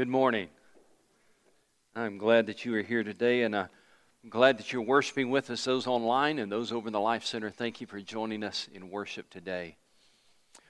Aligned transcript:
Good 0.00 0.08
morning. 0.08 0.48
I'm 1.94 2.16
glad 2.16 2.46
that 2.46 2.64
you 2.64 2.74
are 2.74 2.80
here 2.80 3.04
today, 3.04 3.42
and 3.42 3.54
uh, 3.54 3.66
I'm 4.24 4.30
glad 4.30 4.56
that 4.56 4.72
you're 4.72 4.80
worshiping 4.80 5.28
with 5.28 5.50
us, 5.50 5.64
those 5.64 5.86
online 5.86 6.38
and 6.38 6.50
those 6.50 6.72
over 6.72 6.86
in 6.86 6.94
the 6.94 6.98
Life 6.98 7.22
Center. 7.22 7.50
Thank 7.50 7.82
you 7.82 7.86
for 7.86 8.00
joining 8.00 8.42
us 8.42 8.66
in 8.72 8.88
worship 8.88 9.28
today. 9.28 9.76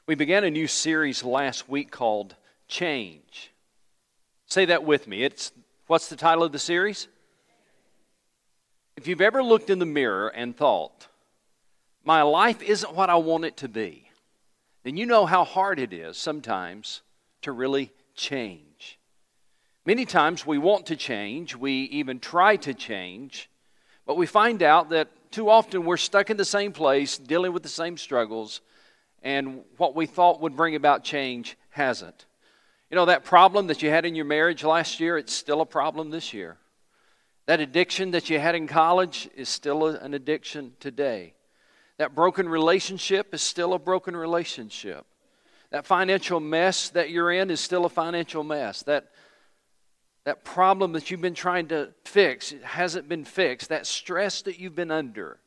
We 0.09 0.17
began 0.17 0.43
a 0.43 0.51
new 0.51 0.67
series 0.67 1.23
last 1.23 1.69
week 1.69 1.93
called 1.93 2.35
Change. 2.67 3.53
Say 4.47 4.65
that 4.65 4.83
with 4.83 5.07
me. 5.07 5.23
It's 5.23 5.53
what's 5.87 6.09
the 6.09 6.17
title 6.17 6.43
of 6.43 6.51
the 6.51 6.59
series? 6.59 7.07
If 8.97 9.07
you've 9.07 9.21
ever 9.21 9.45
looked 9.45 9.71
in 9.71 9.79
the 9.79 9.87
mirror 9.87 10.27
and 10.27 10.57
thought, 10.57 11.07
my 12.03 12.23
life 12.23 12.63
isn't 12.63 12.97
what 12.97 13.11
I 13.11 13.15
want 13.15 13.45
it 13.45 13.59
to 13.59 13.69
be, 13.69 14.11
then 14.83 14.97
you 14.97 15.07
know 15.07 15.25
how 15.25 15.45
hard 15.45 15.79
it 15.79 15.93
is 15.93 16.17
sometimes 16.17 17.03
to 17.43 17.53
really 17.53 17.93
change. 18.17 18.70
Many 19.91 20.05
times 20.05 20.47
we 20.47 20.57
want 20.57 20.87
to 20.87 20.95
change, 20.95 21.57
we 21.57 21.73
even 21.91 22.21
try 22.21 22.55
to 22.55 22.75
change, 22.75 23.51
but 24.07 24.17
we 24.17 24.25
find 24.25 24.63
out 24.63 24.91
that 24.91 25.09
too 25.33 25.51
often 25.51 25.85
we're 25.85 25.97
stuck 25.97 26.31
in 26.31 26.37
the 26.37 26.45
same 26.45 26.71
place, 26.71 27.19
dealing 27.19 27.53
with 27.53 27.65
the 27.65 27.69
same 27.69 27.97
struggles, 27.97 28.61
and 29.25 29.65
what 29.79 29.97
we 29.97 30.07
thought 30.07 30.41
would 30.43 30.55
bring 30.55 30.77
about 30.77 31.03
change 31.03 31.57
hasn't. 31.71 32.27
You 32.89 32.95
know, 32.95 33.07
that 33.07 33.25
problem 33.25 33.67
that 33.67 33.83
you 33.83 33.91
had 33.91 34.07
in 34.07 34.15
your 34.15 34.27
marriage 34.27 34.63
last 34.63 35.01
year, 35.01 35.19
it's 35.19 35.35
still 35.35 35.61
a 35.61 35.67
problem 35.67 36.11
this 36.11 36.33
year. 36.33 36.57
That 37.47 37.59
addiction 37.59 38.13
that 38.13 38.31
you 38.31 38.39
had 38.39 38.55
in 38.55 38.69
college 38.69 39.29
is 39.35 39.49
still 39.49 39.89
an 39.89 40.15
addiction 40.15 40.75
today. 40.79 41.35
That 41.97 42.15
broken 42.15 42.49
relationship 42.49 43.35
is 43.35 43.43
still 43.43 43.75
a 43.75 43.79
broken 43.81 44.15
relationship. 44.15 45.05
That 45.71 45.85
financial 45.85 46.39
mess 46.39 46.91
that 46.91 47.11
you're 47.11 47.33
in 47.33 47.51
is 47.51 47.59
still 47.59 47.87
a 47.87 47.89
financial 47.91 48.45
mess. 48.45 48.85
That 48.85 49.11
that 50.31 50.45
problem 50.45 50.93
that 50.93 51.11
you've 51.11 51.21
been 51.21 51.35
trying 51.35 51.67
to 51.67 51.89
fix 52.05 52.55
hasn't 52.63 53.09
been 53.09 53.25
fixed, 53.25 53.69
that 53.69 53.85
stress 53.85 54.43
that 54.43 54.61
you've 54.61 54.77
been 54.77 54.93
under, 54.93 55.41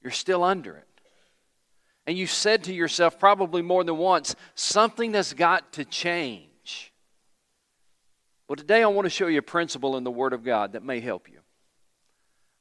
you're 0.00 0.12
still 0.12 0.44
under 0.44 0.76
it. 0.76 0.86
And 2.06 2.16
you 2.16 2.28
said 2.28 2.62
to 2.64 2.72
yourself 2.72 3.18
probably 3.18 3.60
more 3.60 3.82
than 3.82 3.96
once, 3.96 4.36
something 4.54 5.14
has 5.14 5.32
got 5.32 5.72
to 5.72 5.84
change. 5.84 6.92
Well, 8.46 8.54
today 8.54 8.84
I 8.84 8.86
want 8.86 9.06
to 9.06 9.10
show 9.10 9.26
you 9.26 9.40
a 9.40 9.42
principle 9.42 9.96
in 9.96 10.04
the 10.04 10.12
Word 10.12 10.32
of 10.32 10.44
God 10.44 10.74
that 10.74 10.84
may 10.84 11.00
help 11.00 11.28
you. 11.28 11.40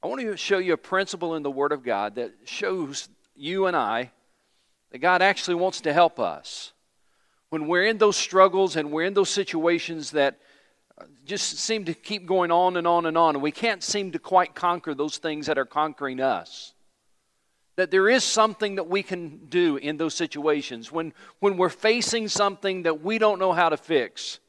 I 0.02 0.08
want 0.08 0.22
to 0.22 0.38
show 0.38 0.58
you 0.58 0.74
a 0.74 0.78
principle 0.78 1.36
in 1.36 1.44
the 1.44 1.52
Word 1.52 1.72
of 1.72 1.84
God 1.84 2.16
that 2.16 2.32
shows 2.46 3.10
you 3.36 3.68
and 3.68 3.78
I 3.78 4.10
that 4.90 4.98
God 4.98 5.22
actually 5.22 5.58
wants 5.58 5.82
to 5.82 5.94
help 5.94 6.20
us. 6.20 6.74
When 7.50 7.68
we're 7.68 7.86
in 7.86 8.00
those 8.00 8.18
struggles 8.18 8.76
and 8.76 8.92
we're 8.92 9.06
in 9.06 9.14
those 9.14 9.30
situations 9.30 10.10
that 10.12 10.40
just 11.26 11.60
seem 11.60 11.86
to 11.86 11.94
keep 11.94 12.26
going 12.26 12.52
on 12.52 12.78
and 12.78 12.88
on 12.88 13.06
and 13.06 13.18
on, 13.18 13.36
and 13.36 13.44
we 13.44 13.52
can't 13.52 13.84
seem 13.84 14.12
to 14.12 14.20
quite 14.20 14.56
conquer 14.56 14.94
those 14.94 15.18
things 15.18 15.48
that 15.48 15.58
are 15.58 15.66
conquering 15.66 16.20
us. 16.20 16.74
That 17.76 17.92
there 17.92 18.10
is 18.10 18.24
something 18.24 18.76
that 18.76 18.88
we 18.88 19.04
can 19.04 19.46
do 19.50 19.76
in 19.78 19.98
those 19.98 20.16
situations 20.16 20.92
when, 20.92 21.14
when 21.40 21.58
we're 21.58 21.70
facing 21.70 22.28
something 22.28 22.84
that 22.84 23.04
we 23.04 23.20
don't 23.20 23.38
know 23.38 23.54
how 23.54 23.70
to 23.70 23.78
fix. 23.78 24.40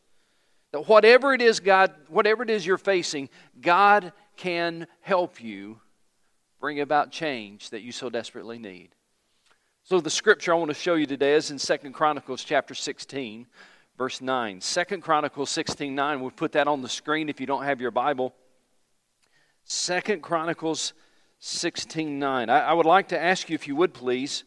That 0.72 0.88
whatever 0.88 1.34
it 1.34 1.42
is, 1.42 1.60
God, 1.60 1.92
whatever 2.08 2.42
it 2.42 2.50
is 2.50 2.64
you're 2.64 2.78
facing, 2.78 3.28
God 3.60 4.12
can 4.36 4.86
help 5.00 5.42
you 5.42 5.80
bring 6.60 6.80
about 6.80 7.10
change 7.10 7.70
that 7.70 7.82
you 7.82 7.92
so 7.92 8.08
desperately 8.08 8.58
need. 8.58 8.90
So 9.84 10.00
the 10.00 10.10
scripture 10.10 10.52
I 10.52 10.56
want 10.56 10.68
to 10.70 10.74
show 10.74 10.94
you 10.94 11.06
today 11.06 11.34
is 11.34 11.50
in 11.50 11.58
Second 11.58 11.92
Chronicles 11.92 12.44
chapter 12.44 12.74
16 12.74 13.46
verse 13.98 14.20
9. 14.20 14.60
Second 14.60 15.02
Chronicles 15.02 15.50
16 15.50 15.94
9. 15.94 16.20
We'll 16.20 16.30
put 16.30 16.52
that 16.52 16.68
on 16.68 16.80
the 16.80 16.88
screen 16.88 17.28
if 17.28 17.40
you 17.40 17.46
don't 17.46 17.64
have 17.64 17.80
your 17.80 17.90
Bible. 17.90 18.32
Second 19.64 20.22
Chronicles 20.22 20.94
16 21.40 22.18
9. 22.18 22.48
I, 22.48 22.60
I 22.60 22.72
would 22.72 22.86
like 22.86 23.08
to 23.08 23.20
ask 23.20 23.50
you, 23.50 23.54
if 23.54 23.66
you 23.66 23.76
would 23.76 23.92
please, 23.92 24.44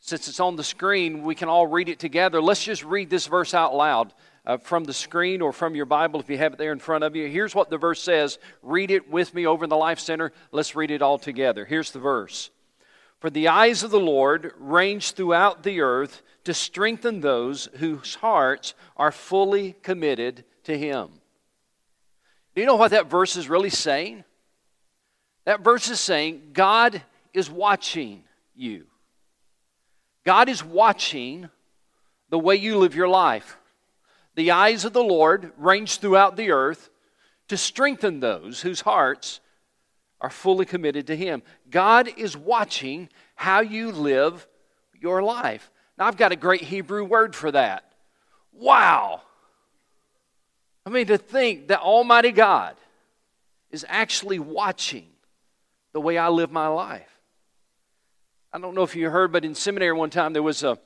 since 0.00 0.26
it's 0.26 0.40
on 0.40 0.56
the 0.56 0.64
screen, 0.64 1.22
we 1.22 1.34
can 1.34 1.48
all 1.48 1.66
read 1.66 1.90
it 1.90 1.98
together. 1.98 2.40
Let's 2.40 2.64
just 2.64 2.82
read 2.82 3.10
this 3.10 3.26
verse 3.26 3.54
out 3.54 3.74
loud. 3.74 4.12
Uh, 4.44 4.56
from 4.56 4.84
the 4.84 4.94
screen 4.94 5.42
or 5.42 5.52
from 5.52 5.74
your 5.74 5.86
Bible 5.86 6.20
if 6.20 6.30
you 6.30 6.38
have 6.38 6.52
it 6.52 6.58
there 6.60 6.70
in 6.70 6.78
front 6.78 7.02
of 7.02 7.16
you. 7.16 7.26
Here's 7.26 7.52
what 7.52 7.68
the 7.68 7.78
verse 7.78 8.00
says. 8.00 8.38
Read 8.62 8.92
it 8.92 9.10
with 9.10 9.34
me 9.34 9.44
over 9.44 9.64
in 9.64 9.70
the 9.70 9.76
Life 9.76 9.98
Center. 9.98 10.30
Let's 10.52 10.76
read 10.76 10.92
it 10.92 11.02
all 11.02 11.18
together. 11.18 11.64
Here's 11.64 11.90
the 11.90 11.98
verse 11.98 12.50
For 13.20 13.30
the 13.30 13.48
eyes 13.48 13.82
of 13.82 13.90
the 13.90 14.00
Lord 14.00 14.52
range 14.58 15.12
throughout 15.12 15.62
the 15.62 15.80
earth 15.80 16.22
to 16.44 16.54
strengthen 16.54 17.20
those 17.20 17.68
whose 17.76 18.16
hearts 18.16 18.74
are 18.96 19.12
fully 19.12 19.74
committed 19.82 20.44
to 20.64 20.76
Him. 20.76 21.08
Do 22.54 22.60
you 22.60 22.66
know 22.66 22.76
what 22.76 22.92
that 22.92 23.10
verse 23.10 23.36
is 23.36 23.48
really 23.48 23.70
saying? 23.70 24.24
That 25.44 25.60
verse 25.60 25.88
is 25.88 26.00
saying 26.00 26.50
God 26.52 27.02
is 27.32 27.50
watching 27.50 28.24
you. 28.54 28.86
God 30.24 30.48
is 30.48 30.64
watching 30.64 31.48
the 32.30 32.38
way 32.38 32.56
you 32.56 32.78
live 32.78 32.94
your 32.94 33.08
life. 33.08 33.56
The 34.34 34.50
eyes 34.50 34.84
of 34.84 34.92
the 34.92 35.02
Lord 35.02 35.52
range 35.56 35.98
throughout 35.98 36.36
the 36.36 36.50
earth 36.50 36.90
to 37.48 37.56
strengthen 37.56 38.20
those 38.20 38.60
whose 38.60 38.80
hearts 38.80 39.40
are 40.26 40.30
fully 40.30 40.66
committed 40.66 41.06
to 41.06 41.14
Him. 41.14 41.40
God 41.70 42.08
is 42.16 42.36
watching 42.36 43.08
how 43.36 43.60
you 43.60 43.92
live 43.92 44.48
your 45.00 45.22
life. 45.22 45.70
Now, 45.96 46.06
I've 46.06 46.16
got 46.16 46.32
a 46.32 46.36
great 46.36 46.62
Hebrew 46.62 47.04
word 47.04 47.36
for 47.36 47.52
that. 47.52 47.92
Wow. 48.52 49.22
I 50.84 50.90
mean, 50.90 51.06
to 51.06 51.16
think 51.16 51.68
that 51.68 51.78
Almighty 51.78 52.32
God 52.32 52.74
is 53.70 53.86
actually 53.88 54.40
watching 54.40 55.06
the 55.92 56.00
way 56.00 56.18
I 56.18 56.28
live 56.28 56.50
my 56.50 56.66
life. 56.66 57.20
I 58.52 58.58
don't 58.58 58.74
know 58.74 58.82
if 58.82 58.96
you 58.96 59.08
heard, 59.08 59.30
but 59.30 59.44
in 59.44 59.54
seminary 59.54 59.92
one 59.92 60.10
time 60.10 60.32
there 60.32 60.42
was 60.42 60.64
a, 60.64 60.76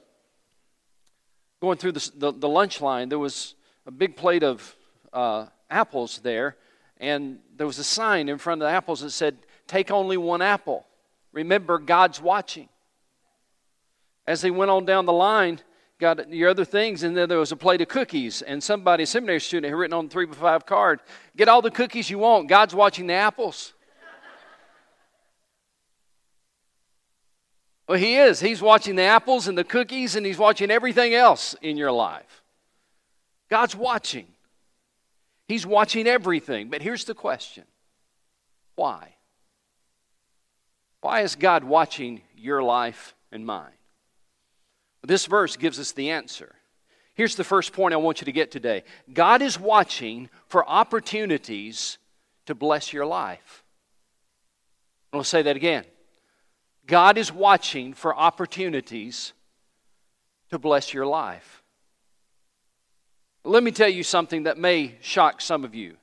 going 1.62 1.78
through 1.78 1.92
the, 1.92 2.10
the, 2.14 2.32
the 2.32 2.48
lunch 2.48 2.82
line, 2.82 3.08
there 3.08 3.18
was 3.18 3.54
a 3.86 3.90
big 3.90 4.16
plate 4.16 4.42
of 4.42 4.76
uh, 5.14 5.46
apples 5.70 6.18
there, 6.18 6.58
and 7.00 7.38
there 7.56 7.66
was 7.66 7.78
a 7.78 7.84
sign 7.84 8.28
in 8.28 8.38
front 8.38 8.62
of 8.62 8.68
the 8.68 8.72
apples 8.72 9.00
that 9.00 9.10
said, 9.10 9.38
Take 9.66 9.90
only 9.90 10.16
one 10.16 10.42
apple. 10.42 10.86
Remember, 11.32 11.78
God's 11.78 12.20
watching 12.20 12.68
as 14.26 14.42
they 14.42 14.50
went 14.50 14.70
on 14.70 14.84
down 14.84 15.06
the 15.06 15.12
line, 15.12 15.60
got 15.98 16.32
your 16.32 16.50
other 16.50 16.64
things, 16.64 17.02
and 17.02 17.16
then 17.16 17.28
there 17.28 17.38
was 17.38 17.52
a 17.52 17.56
plate 17.56 17.80
of 17.80 17.88
cookies. 17.88 18.42
And 18.42 18.62
somebody, 18.62 19.02
a 19.02 19.06
seminary 19.06 19.40
student, 19.40 19.70
had 19.70 19.76
written 19.76 19.94
on 19.94 20.06
the 20.06 20.10
three 20.10 20.26
by 20.26 20.34
five 20.34 20.66
card, 20.66 21.00
"Get 21.36 21.48
all 21.48 21.62
the 21.62 21.70
cookies 21.70 22.10
you 22.10 22.18
want. 22.18 22.48
God's 22.48 22.74
watching 22.74 23.06
the 23.06 23.14
apples." 23.14 23.72
well, 27.88 27.98
He 27.98 28.18
is. 28.18 28.40
He's 28.40 28.62
watching 28.62 28.94
the 28.94 29.02
apples 29.02 29.48
and 29.48 29.58
the 29.58 29.64
cookies, 29.64 30.14
and 30.14 30.24
He's 30.24 30.38
watching 30.38 30.70
everything 30.70 31.14
else 31.14 31.54
in 31.60 31.76
your 31.76 31.90
life. 31.90 32.42
God's 33.48 33.74
watching. 33.74 34.28
He's 35.50 35.66
watching 35.66 36.06
everything. 36.06 36.68
But 36.68 36.80
here's 36.80 37.06
the 37.06 37.14
question: 37.14 37.64
Why? 38.76 39.16
Why 41.00 41.22
is 41.22 41.34
God 41.34 41.64
watching 41.64 42.20
your 42.36 42.62
life 42.62 43.16
and 43.32 43.44
mine? 43.44 43.72
This 45.02 45.26
verse 45.26 45.56
gives 45.56 45.80
us 45.80 45.90
the 45.90 46.10
answer. 46.10 46.54
Here's 47.14 47.34
the 47.34 47.42
first 47.42 47.72
point 47.72 47.94
I 47.94 47.96
want 47.96 48.20
you 48.20 48.26
to 48.26 48.32
get 48.32 48.52
today 48.52 48.84
God 49.12 49.42
is 49.42 49.58
watching 49.58 50.28
for 50.46 50.64
opportunities 50.68 51.98
to 52.46 52.54
bless 52.54 52.92
your 52.92 53.04
life. 53.04 53.64
I'll 55.12 55.24
say 55.24 55.42
that 55.42 55.56
again. 55.56 55.84
God 56.86 57.18
is 57.18 57.32
watching 57.32 57.92
for 57.92 58.16
opportunities 58.16 59.32
to 60.50 60.60
bless 60.60 60.94
your 60.94 61.06
life. 61.06 61.59
Let 63.44 63.62
me 63.62 63.70
tell 63.70 63.88
you 63.88 64.02
something 64.02 64.44
that 64.44 64.58
may 64.58 64.96
shock 65.00 65.40
some 65.40 65.64
of 65.64 65.74
you. 65.74 65.96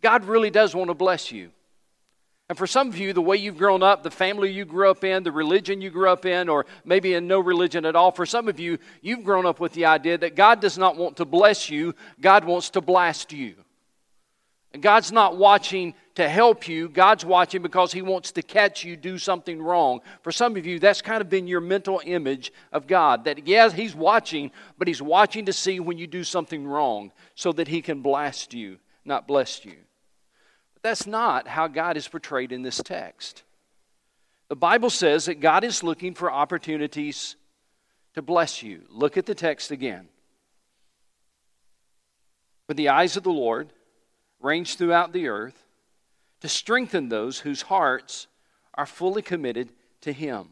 God 0.00 0.24
really 0.24 0.50
does 0.50 0.74
want 0.74 0.88
to 0.88 0.94
bless 0.94 1.30
you. 1.30 1.50
And 2.48 2.56
for 2.56 2.66
some 2.66 2.88
of 2.88 2.96
you, 2.96 3.12
the 3.12 3.20
way 3.20 3.36
you've 3.36 3.58
grown 3.58 3.82
up, 3.82 4.02
the 4.02 4.10
family 4.10 4.50
you 4.50 4.64
grew 4.64 4.90
up 4.90 5.04
in, 5.04 5.22
the 5.22 5.32
religion 5.32 5.82
you 5.82 5.90
grew 5.90 6.08
up 6.08 6.24
in, 6.24 6.48
or 6.48 6.64
maybe 6.82 7.12
in 7.12 7.26
no 7.26 7.40
religion 7.40 7.84
at 7.84 7.94
all, 7.94 8.10
for 8.10 8.24
some 8.24 8.48
of 8.48 8.58
you, 8.58 8.78
you've 9.02 9.22
grown 9.22 9.44
up 9.44 9.60
with 9.60 9.72
the 9.72 9.84
idea 9.84 10.16
that 10.16 10.34
God 10.34 10.60
does 10.60 10.78
not 10.78 10.96
want 10.96 11.18
to 11.18 11.26
bless 11.26 11.68
you, 11.68 11.94
God 12.20 12.44
wants 12.44 12.70
to 12.70 12.80
blast 12.80 13.34
you. 13.34 13.54
And 14.72 14.82
God's 14.82 15.12
not 15.12 15.36
watching 15.36 15.94
to 16.18 16.28
help 16.28 16.66
you, 16.66 16.88
God's 16.88 17.24
watching 17.24 17.62
because 17.62 17.92
He 17.92 18.02
wants 18.02 18.32
to 18.32 18.42
catch 18.42 18.82
you 18.82 18.96
do 18.96 19.18
something 19.18 19.62
wrong. 19.62 20.00
For 20.22 20.32
some 20.32 20.56
of 20.56 20.66
you, 20.66 20.80
that's 20.80 21.00
kind 21.00 21.20
of 21.20 21.28
been 21.28 21.46
your 21.46 21.60
mental 21.60 22.02
image 22.04 22.52
of 22.72 22.88
God. 22.88 23.22
That, 23.26 23.46
yes, 23.46 23.72
He's 23.72 23.94
watching, 23.94 24.50
but 24.76 24.88
He's 24.88 25.00
watching 25.00 25.46
to 25.46 25.52
see 25.52 25.78
when 25.78 25.96
you 25.96 26.08
do 26.08 26.24
something 26.24 26.66
wrong 26.66 27.12
so 27.36 27.52
that 27.52 27.68
He 27.68 27.80
can 27.82 28.02
blast 28.02 28.52
you, 28.52 28.78
not 29.04 29.28
bless 29.28 29.64
you. 29.64 29.76
But 30.74 30.82
that's 30.82 31.06
not 31.06 31.46
how 31.46 31.68
God 31.68 31.96
is 31.96 32.08
portrayed 32.08 32.50
in 32.50 32.62
this 32.62 32.82
text. 32.84 33.44
The 34.48 34.56
Bible 34.56 34.90
says 34.90 35.26
that 35.26 35.38
God 35.38 35.62
is 35.62 35.84
looking 35.84 36.14
for 36.14 36.32
opportunities 36.32 37.36
to 38.14 38.22
bless 38.22 38.60
you. 38.60 38.82
Look 38.90 39.16
at 39.16 39.26
the 39.26 39.36
text 39.36 39.70
again. 39.70 40.08
For 42.66 42.74
the 42.74 42.88
eyes 42.88 43.16
of 43.16 43.22
the 43.22 43.30
Lord 43.30 43.72
range 44.40 44.74
throughout 44.74 45.12
the 45.12 45.28
earth 45.28 45.67
to 46.40 46.48
strengthen 46.48 47.08
those 47.08 47.40
whose 47.40 47.62
hearts 47.62 48.26
are 48.74 48.86
fully 48.86 49.22
committed 49.22 49.72
to 50.02 50.12
Him. 50.12 50.48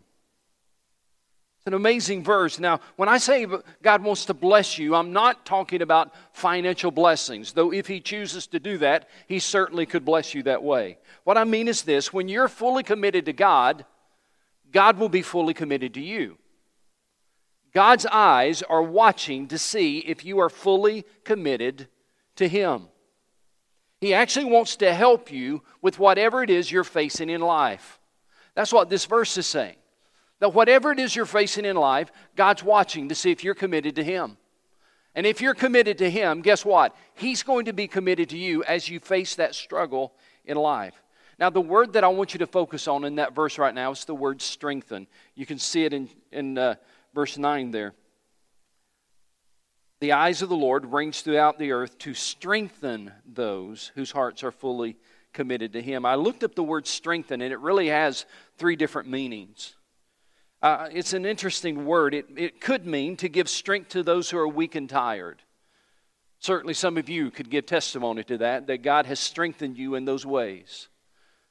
It's 1.59 1.67
an 1.67 1.75
amazing 1.75 2.23
verse. 2.23 2.61
Now, 2.61 2.81
when 2.97 3.09
I 3.09 3.19
say 3.19 3.47
God 3.83 4.03
wants 4.03 4.27
to 4.27 4.35
bless 4.35 4.79
you, 4.79 4.95
I'm 4.95 5.13
not 5.13 5.45
talking 5.45 5.83
about 5.83 6.13
financial 6.33 6.91
blessings, 6.91 7.53
though 7.53 7.73
if 7.73 7.87
He 7.87 8.01
chooses 8.01 8.47
to 8.49 8.61
do 8.61 8.79
that, 8.79 9.09
He 9.27 9.39
certainly 9.39 9.87
could 9.87 10.05
bless 10.05 10.35
you 10.35 10.43
that 10.45 10.63
way. 10.63 10.99
What 11.25 11.39
I 11.39 11.45
mean 11.45 11.69
is 11.69 11.83
this 11.83 12.13
when 12.13 12.29
you're 12.29 12.49
fully 12.49 12.83
committed 12.83 13.27
to 13.27 13.33
God, 13.33 13.85
God 14.73 14.99
will 14.99 15.09
be 15.09 15.23
fully 15.23 15.55
committed 15.55 15.95
to 15.95 16.01
you. 16.01 16.39
God's 17.73 18.07
eyes 18.07 18.63
are 18.63 18.83
watching 18.83 19.49
to 19.49 19.59
see 19.59 19.99
if 19.99 20.25
you 20.25 20.39
are 20.39 20.49
fully 20.49 21.05
committed 21.25 21.89
to 22.37 22.49
Him. 22.49 22.89
He 24.01 24.13
actually 24.13 24.47
wants 24.47 24.77
to 24.77 24.93
help 24.93 25.33
you 25.33 25.63
with 25.81 25.99
whatever 25.99 26.43
it 26.43 26.51
is 26.51 26.71
you're 26.71 26.85
facing 26.85 27.31
in 27.31 27.41
life. 27.41 27.99
That's 28.55 28.73
what 28.73 28.91
this 28.91 29.07
verse 29.07 29.37
is 29.39 29.47
saying. 29.47 29.77
That 30.41 30.55
whatever 30.55 30.93
it 30.93 30.99
is 30.99 31.17
you're 31.17 31.25
facing 31.25 31.65
in 31.65 31.77
life, 31.77 32.13
God's 32.35 32.63
watching 32.63 33.09
to 33.09 33.15
see 33.15 33.31
if 33.31 33.43
you're 33.43 33.55
committed 33.55 33.97
to 33.97 34.05
Him. 34.05 34.37
And 35.15 35.27
if 35.27 35.41
you're 35.41 35.55
committed 35.55 35.97
to 35.99 36.11
Him, 36.11 36.43
guess 36.43 36.65
what? 36.65 36.95
He's 37.15 37.43
going 37.43 37.65
to 37.67 37.73
be 37.73 37.89
committed 37.89 38.29
to 38.31 38.39
you 38.39 38.63
as 38.65 38.89
you 38.89 39.01
face 39.01 39.35
that 39.37 39.55
struggle 39.55 40.13
in 40.45 40.59
life. 40.59 41.03
Now, 41.39 41.51
the 41.51 41.61
word 41.61 41.95
that 41.95 42.05
I 42.05 42.09
want 42.09 42.35
you 42.35 42.39
to 42.39 42.47
focus 42.47 42.89
on 42.89 43.05
in 43.05 43.17
that 43.17 43.35
verse 43.35 43.59
right 43.59 43.75
now 43.75 43.93
is 43.93 44.05
the 44.05 44.15
word 44.15 44.41
strengthen. 44.43 45.07
You 45.35 45.47
can 45.47 45.59
see 45.59 45.85
it 45.85 45.93
in, 45.93 46.09
in 46.33 46.59
uh, 46.59 46.75
verse 47.15 47.37
9 47.39 47.71
there. 47.71 47.95
The 50.07 50.13
eyes 50.13 50.41
of 50.41 50.49
the 50.49 50.55
Lord 50.55 50.93
range 50.93 51.23
throughout 51.23 51.59
the 51.59 51.73
earth 51.73 51.99
to 51.99 52.15
strengthen 52.15 53.11
those 53.27 53.91
whose 53.97 54.13
hearts 54.13 54.45
are 54.45 54.53
fully 54.53 54.97
committed 55.33 55.73
to 55.73 55.83
Him. 55.83 56.07
I 56.07 56.15
looked 56.15 56.45
up 56.45 56.55
the 56.55 56.63
word 56.63 56.87
strengthen, 56.87 57.41
and 57.41 57.53
it 57.53 57.59
really 57.59 57.89
has 57.89 58.25
three 58.57 58.77
different 58.77 59.09
meanings. 59.09 59.75
Uh, 60.63 60.87
it's 60.93 61.13
an 61.13 61.27
interesting 61.27 61.87
word. 61.87 62.15
It, 62.15 62.27
it 62.37 62.61
could 62.61 62.87
mean 62.87 63.17
to 63.17 63.29
give 63.29 63.49
strength 63.49 63.89
to 63.89 64.05
those 64.05 64.31
who 64.31 64.39
are 64.39 64.47
weak 64.47 64.77
and 64.77 64.89
tired. 64.89 65.43
Certainly, 66.39 66.75
some 66.75 66.99
of 66.99 67.09
you 67.09 67.33
could 67.33 67.51
give 67.51 67.67
testimony 67.67 68.23
to 68.23 68.39
that, 68.39 68.69
that 68.69 68.85
God 68.85 69.07
has 69.07 69.19
strengthened 69.19 69.77
you 69.77 69.97
in 69.97 70.05
those 70.05 70.25
ways. 70.25 70.87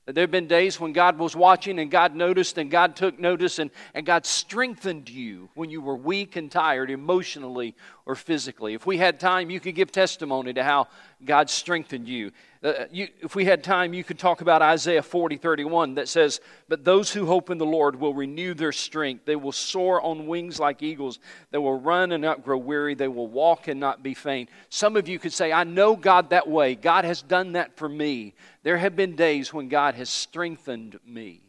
There 0.08 0.22
have 0.22 0.32
been 0.32 0.48
days 0.48 0.80
when 0.80 0.94
God 0.94 1.18
was 1.18 1.36
watching 1.36 1.80
and 1.80 1.90
God 1.90 2.16
noticed 2.16 2.60
and 2.60 2.70
God 2.70 2.96
took 2.96 3.18
notice 3.18 3.58
and, 3.58 3.72
and 3.96 4.06
God 4.06 4.28
strengthened 4.28 5.10
you 5.10 5.50
when 5.56 5.72
you 5.72 5.82
were 5.82 5.96
weak 5.96 6.36
and 6.36 6.52
tired 6.52 6.92
emotionally 6.92 7.74
or 8.06 8.14
physically. 8.14 8.76
If 8.76 8.86
we 8.86 9.00
had 9.00 9.20
time, 9.20 9.50
you 9.50 9.60
could 9.60 9.74
give 9.74 9.92
testimony 9.92 10.54
to 10.54 10.64
how 10.64 10.90
God 11.24 11.50
strengthened 11.50 12.08
you. 12.08 12.32
Uh, 12.64 12.86
you. 12.92 13.08
If 13.22 13.36
we 13.36 13.46
had 13.46 13.64
time, 13.64 13.94
you 13.94 14.04
could 14.04 14.18
talk 14.18 14.42
about 14.42 14.62
Isaiah 14.62 15.02
40 15.02 15.38
31 15.38 15.96
that 15.96 16.08
says, 16.08 16.40
But 16.68 16.84
those 16.84 17.12
who 17.12 17.26
hope 17.26 17.50
in 17.50 17.58
the 17.58 17.66
Lord 17.66 17.96
will 17.96 18.14
renew 18.14 18.54
their 18.54 18.72
strength. 18.72 19.26
They 19.26 19.36
will 19.36 19.52
soar 19.52 20.02
on 20.02 20.28
wings 20.28 20.60
like 20.60 20.82
eagles. 20.82 21.20
They 21.52 21.58
will 21.58 21.80
run 21.80 22.12
and 22.12 22.24
not 22.24 22.44
grow 22.44 22.58
weary. 22.58 22.96
They 22.96 23.08
will 23.08 23.28
walk 23.28 23.68
and 23.68 23.80
not 23.80 24.04
be 24.04 24.14
faint. 24.14 24.50
Some 24.70 24.98
of 24.98 25.08
you 25.08 25.20
could 25.20 25.34
say, 25.34 25.52
I 25.52 25.64
know 25.64 25.96
God 25.96 26.32
that 26.32 26.48
way. 26.48 26.76
God 26.76 27.06
has 27.06 27.22
done 27.22 27.54
that 27.54 27.78
for 27.78 27.90
me. 27.90 28.34
There 28.66 28.78
have 28.78 28.96
been 28.96 29.16
days 29.16 29.54
when 29.54 29.70
God 29.70 29.94
has 29.94 30.10
strengthened 30.10 31.00
me 31.06 31.44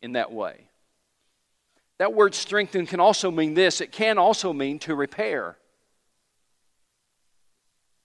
in 0.00 0.12
that 0.12 0.30
way. 0.30 0.68
That 1.98 2.14
word 2.14 2.36
strengthen 2.36 2.86
can 2.86 3.00
also 3.00 3.32
mean 3.32 3.54
this 3.54 3.80
it 3.80 3.90
can 3.90 4.16
also 4.16 4.52
mean 4.52 4.78
to 4.80 4.94
repair. 4.94 5.56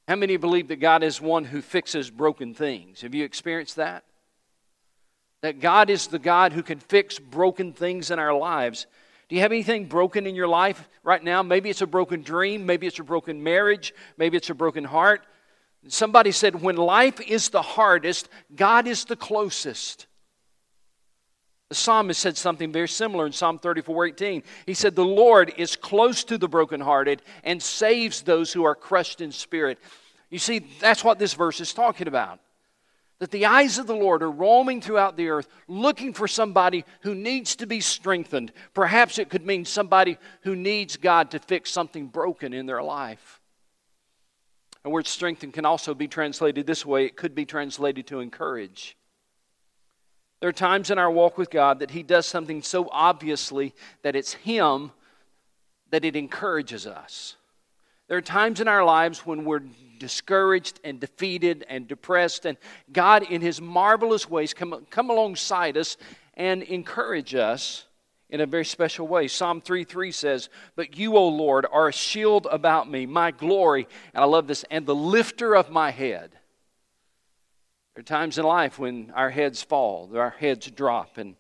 How 0.07 0.15
many 0.15 0.37
believe 0.37 0.69
that 0.69 0.79
God 0.79 1.03
is 1.03 1.21
one 1.21 1.45
who 1.45 1.61
fixes 1.61 2.09
broken 2.09 2.55
things? 2.55 3.01
Have 3.01 3.13
you 3.13 3.23
experienced 3.23 3.75
that? 3.75 4.03
That 5.41 5.59
God 5.59 5.91
is 5.91 6.07
the 6.07 6.17
God 6.17 6.51
who 6.51 6.63
can 6.63 6.79
fix 6.79 7.19
broken 7.19 7.73
things 7.73 8.09
in 8.09 8.17
our 8.17 8.33
lives. 8.33 8.87
Do 9.29 9.35
you 9.35 9.41
have 9.43 9.51
anything 9.51 9.85
broken 9.85 10.25
in 10.25 10.33
your 10.33 10.47
life 10.47 10.89
right 11.03 11.23
now? 11.23 11.43
Maybe 11.43 11.69
it's 11.69 11.81
a 11.83 11.87
broken 11.87 12.23
dream, 12.23 12.65
maybe 12.65 12.87
it's 12.87 12.97
a 12.97 13.03
broken 13.03 13.43
marriage, 13.43 13.93
maybe 14.17 14.35
it's 14.35 14.49
a 14.49 14.55
broken 14.55 14.83
heart. 14.83 15.21
Somebody 15.87 16.31
said, 16.31 16.61
when 16.61 16.77
life 16.77 17.21
is 17.21 17.49
the 17.49 17.61
hardest, 17.61 18.29
God 18.55 18.87
is 18.87 19.05
the 19.05 19.15
closest. 19.15 20.07
The 21.69 21.75
psalmist 21.75 22.19
said 22.19 22.37
something 22.37 22.71
very 22.71 22.87
similar 22.87 23.25
in 23.25 23.31
Psalm 23.31 23.59
34 23.59 24.07
18. 24.07 24.43
He 24.65 24.73
said, 24.73 24.95
The 24.95 25.05
Lord 25.05 25.53
is 25.57 25.75
close 25.75 26.23
to 26.25 26.37
the 26.37 26.47
brokenhearted 26.47 27.21
and 27.43 27.61
saves 27.61 28.21
those 28.21 28.53
who 28.53 28.63
are 28.63 28.75
crushed 28.75 29.19
in 29.19 29.31
spirit. 29.31 29.79
You 30.29 30.39
see, 30.39 30.59
that's 30.79 31.03
what 31.03 31.17
this 31.17 31.33
verse 31.33 31.59
is 31.59 31.73
talking 31.73 32.07
about. 32.07 32.39
That 33.19 33.31
the 33.31 33.45
eyes 33.45 33.77
of 33.79 33.87
the 33.87 33.95
Lord 33.95 34.21
are 34.21 34.29
roaming 34.29 34.81
throughout 34.81 35.17
the 35.17 35.29
earth 35.29 35.47
looking 35.67 36.13
for 36.13 36.27
somebody 36.27 36.83
who 37.01 37.15
needs 37.15 37.55
to 37.57 37.65
be 37.65 37.79
strengthened. 37.79 38.51
Perhaps 38.73 39.17
it 39.17 39.29
could 39.29 39.45
mean 39.45 39.65
somebody 39.65 40.17
who 40.41 40.55
needs 40.55 40.97
God 40.97 41.31
to 41.31 41.39
fix 41.39 41.71
something 41.71 42.07
broken 42.07 42.53
in 42.53 42.65
their 42.65 42.83
life. 42.83 43.41
The 44.85 44.91
word 44.91 45.07
strengthen 45.07 45.51
can 45.51 45.65
also 45.65 45.95
be 45.95 46.07
translated 46.07 46.67
this 46.67 46.85
way 46.85 47.05
it 47.05 47.15
could 47.15 47.33
be 47.33 47.43
translated 47.43 48.05
to 48.05 48.19
encourage. 48.19 48.95
There 50.39 50.49
are 50.49 50.53
times 50.53 50.91
in 50.91 50.99
our 50.99 51.09
walk 51.09 51.39
with 51.39 51.49
God 51.49 51.79
that 51.79 51.89
He 51.89 52.03
does 52.03 52.27
something 52.27 52.61
so 52.61 52.87
obviously 52.91 53.73
that 54.03 54.15
it's 54.15 54.33
Him 54.33 54.91
that 55.89 56.05
it 56.05 56.15
encourages 56.15 56.85
us. 56.85 57.35
There 58.07 58.17
are 58.19 58.21
times 58.21 58.61
in 58.61 58.67
our 58.67 58.85
lives 58.85 59.25
when 59.25 59.43
we're 59.43 59.63
discouraged 59.97 60.79
and 60.83 60.99
defeated 60.99 61.65
and 61.67 61.87
depressed, 61.87 62.45
and 62.45 62.55
God, 62.93 63.23
in 63.23 63.41
His 63.41 63.59
marvelous 63.59 64.29
ways, 64.29 64.53
come, 64.53 64.85
come 64.91 65.09
alongside 65.09 65.77
us 65.77 65.97
and 66.35 66.61
encourage 66.61 67.33
us 67.33 67.85
in 68.35 68.41
a 68.41 68.45
very 68.45 68.65
special 68.65 69.07
way. 69.07 69.29
Psalm 69.29 69.61
3 69.61 69.85
3 69.85 70.11
says, 70.11 70.49
But 70.75 70.97
you, 70.97 71.15
O 71.15 71.27
Lord, 71.29 71.65
are 71.71 71.87
a 71.87 71.93
shield 71.93 72.47
about 72.51 72.91
me, 72.91 73.05
my 73.05 73.31
glory, 73.31 73.87
and 74.13 74.21
I 74.21 74.27
love 74.27 74.45
this, 74.45 74.65
and 74.69 74.85
the 74.85 74.93
lifter 74.93 75.55
of 75.55 75.69
my 75.69 75.89
head. 75.89 76.31
There 77.95 78.01
are 78.01 78.03
times 78.03 78.37
in 78.37 78.43
life 78.43 78.77
when 78.77 79.11
our 79.15 79.29
heads 79.29 79.63
fall, 79.63 80.11
our 80.17 80.31
heads 80.31 80.69
drop, 80.69 81.17
and 81.17 81.35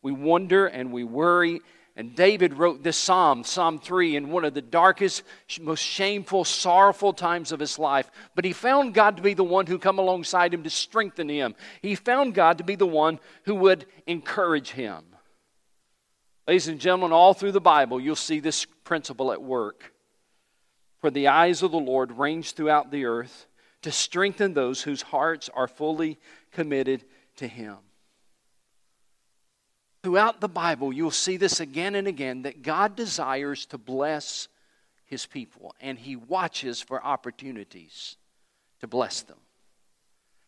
we 0.00 0.10
wonder 0.10 0.66
and 0.66 0.90
we 0.90 1.04
worry. 1.04 1.60
And 1.96 2.16
David 2.16 2.54
wrote 2.54 2.82
this 2.82 2.96
psalm, 2.96 3.44
Psalm 3.44 3.78
3, 3.78 4.16
in 4.16 4.30
one 4.30 4.46
of 4.46 4.54
the 4.54 4.62
darkest, 4.62 5.24
most 5.60 5.82
shameful, 5.82 6.46
sorrowful 6.46 7.12
times 7.12 7.52
of 7.52 7.60
his 7.60 7.78
life. 7.78 8.10
But 8.34 8.46
he 8.46 8.54
found 8.54 8.94
God 8.94 9.18
to 9.18 9.22
be 9.22 9.34
the 9.34 9.44
one 9.44 9.66
who 9.66 9.78
come 9.78 9.98
alongside 9.98 10.54
him 10.54 10.62
to 10.62 10.70
strengthen 10.70 11.28
him. 11.28 11.56
He 11.82 11.94
found 11.94 12.34
God 12.34 12.56
to 12.56 12.64
be 12.64 12.76
the 12.76 12.86
one 12.86 13.20
who 13.42 13.56
would 13.56 13.84
encourage 14.06 14.70
him. 14.70 15.04
Ladies 16.48 16.68
and 16.68 16.80
gentlemen, 16.80 17.12
all 17.12 17.34
through 17.34 17.52
the 17.52 17.60
Bible, 17.60 18.00
you'll 18.00 18.16
see 18.16 18.40
this 18.40 18.64
principle 18.82 19.32
at 19.32 19.42
work. 19.42 19.92
For 20.98 21.10
the 21.10 21.28
eyes 21.28 21.62
of 21.62 21.72
the 21.72 21.78
Lord 21.78 22.10
range 22.12 22.52
throughout 22.52 22.90
the 22.90 23.04
earth 23.04 23.46
to 23.82 23.92
strengthen 23.92 24.54
those 24.54 24.80
whose 24.80 25.02
hearts 25.02 25.50
are 25.52 25.68
fully 25.68 26.18
committed 26.50 27.04
to 27.36 27.46
Him. 27.46 27.76
Throughout 30.02 30.40
the 30.40 30.48
Bible, 30.48 30.90
you'll 30.90 31.10
see 31.10 31.36
this 31.36 31.60
again 31.60 31.94
and 31.94 32.08
again 32.08 32.42
that 32.42 32.62
God 32.62 32.96
desires 32.96 33.66
to 33.66 33.76
bless 33.76 34.48
His 35.04 35.26
people, 35.26 35.74
and 35.82 35.98
He 35.98 36.16
watches 36.16 36.80
for 36.80 37.04
opportunities 37.04 38.16
to 38.80 38.86
bless 38.86 39.20
them. 39.20 39.38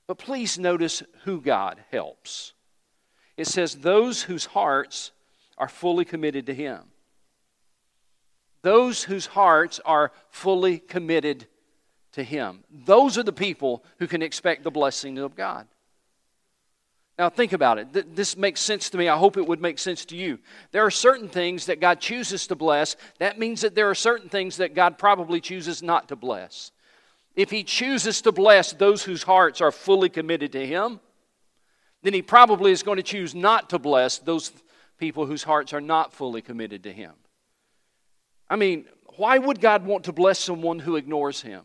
But 0.07 0.17
please 0.17 0.59
notice 0.59 1.03
who 1.25 1.43
God 1.43 1.85
helps. 1.93 2.55
It 3.37 3.47
says, 3.47 3.77
Those 3.77 4.23
whose 4.23 4.47
hearts 4.47 5.13
are 5.61 5.69
fully 5.69 6.05
committed 6.05 6.47
to 6.47 6.55
Him. 6.55 6.81
Those 8.63 9.05
whose 9.05 9.27
hearts 9.27 9.79
are 9.85 10.11
fully 10.31 10.79
committed 10.79 11.47
to 12.13 12.25
Him. 12.25 12.65
Those 12.71 13.17
are 13.17 13.23
the 13.23 13.33
people 13.33 13.85
who 13.99 14.09
can 14.09 14.23
expect 14.23 14.65
the 14.65 14.71
blessing 14.71 15.19
of 15.19 15.37
God. 15.37 15.69
Now, 17.19 17.29
think 17.29 17.53
about 17.53 17.79
it. 17.79 18.17
This 18.17 18.37
makes 18.37 18.63
sense 18.63 18.89
to 18.91 18.99
me. 18.99 19.07
I 19.07 19.17
hope 19.17 19.37
it 19.37 19.47
would 19.47 19.61
make 19.61 19.79
sense 19.79 20.07
to 20.07 20.17
you. 20.17 20.39
There 20.73 20.87
are 20.87 20.91
certain 20.91 21.29
things 21.29 21.67
that 21.67 21.79
God 21.79 22.01
chooses 22.01 22.47
to 22.47 22.55
bless. 22.55 22.97
That 23.19 23.39
means 23.39 23.61
that 23.61 23.75
there 23.75 23.91
are 23.91 23.95
certain 23.95 24.31
things 24.31 24.57
that 24.57 24.75
God 24.75 24.97
probably 24.97 25.39
chooses 25.43 25.83
not 25.83 26.09
to 26.09 26.17
bless. 26.17 26.73
If 27.37 27.51
He 27.51 27.63
chooses 27.63 28.23
to 28.23 28.33
bless 28.33 28.73
those 28.73 29.03
whose 29.03 29.23
hearts 29.23 29.61
are 29.61 29.71
fully 29.71 30.09
committed 30.09 30.53
to 30.53 30.67
Him, 30.67 31.01
then 32.03 32.15
He 32.15 32.23
probably 32.23 32.73
is 32.73 32.83
going 32.83 32.97
to 32.97 33.03
choose 33.03 33.35
not 33.35 33.69
to 33.71 33.79
bless 33.79 34.17
those 34.17 34.51
people 35.01 35.27
whose 35.27 35.43
hearts 35.43 35.73
are 35.73 35.81
not 35.81 36.13
fully 36.13 36.43
committed 36.43 36.85
to 36.85 36.93
Him. 36.93 37.13
I 38.49 38.57
mean, 38.57 38.85
why 39.17 39.39
would 39.39 39.61
God 39.61 39.85
want 39.85 40.05
to 40.05 40.13
bless 40.13 40.39
someone 40.39 40.79
who 40.79 40.95
ignores 40.97 41.41
Him? 41.43 41.63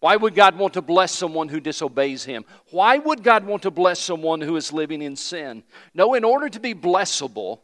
Why 0.00 0.16
would 0.16 0.34
God 0.34 0.56
want 0.56 0.74
to 0.74 0.82
bless 0.82 1.12
someone 1.12 1.48
who 1.48 1.60
disobeys 1.60 2.24
Him? 2.24 2.44
Why 2.70 2.98
would 2.98 3.22
God 3.22 3.44
want 3.44 3.62
to 3.62 3.70
bless 3.70 3.98
someone 3.98 4.40
who 4.40 4.56
is 4.56 4.72
living 4.72 5.02
in 5.02 5.16
sin? 5.16 5.64
No, 5.92 6.14
in 6.14 6.24
order 6.24 6.48
to 6.48 6.60
be 6.60 6.74
blessable, 6.74 7.60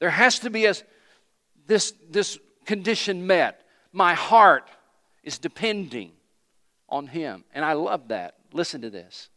there 0.00 0.10
has 0.10 0.40
to 0.40 0.50
be 0.50 0.66
a, 0.66 0.74
this, 1.66 1.92
this 2.10 2.38
condition 2.64 3.26
met. 3.26 3.62
My 3.92 4.14
heart 4.14 4.68
is 5.22 5.38
depending 5.38 6.12
on 6.88 7.06
Him. 7.06 7.44
And 7.54 7.64
I 7.64 7.74
love 7.74 8.08
that. 8.08 8.36
Listen 8.52 8.80
to 8.82 8.90
this. 8.90 9.28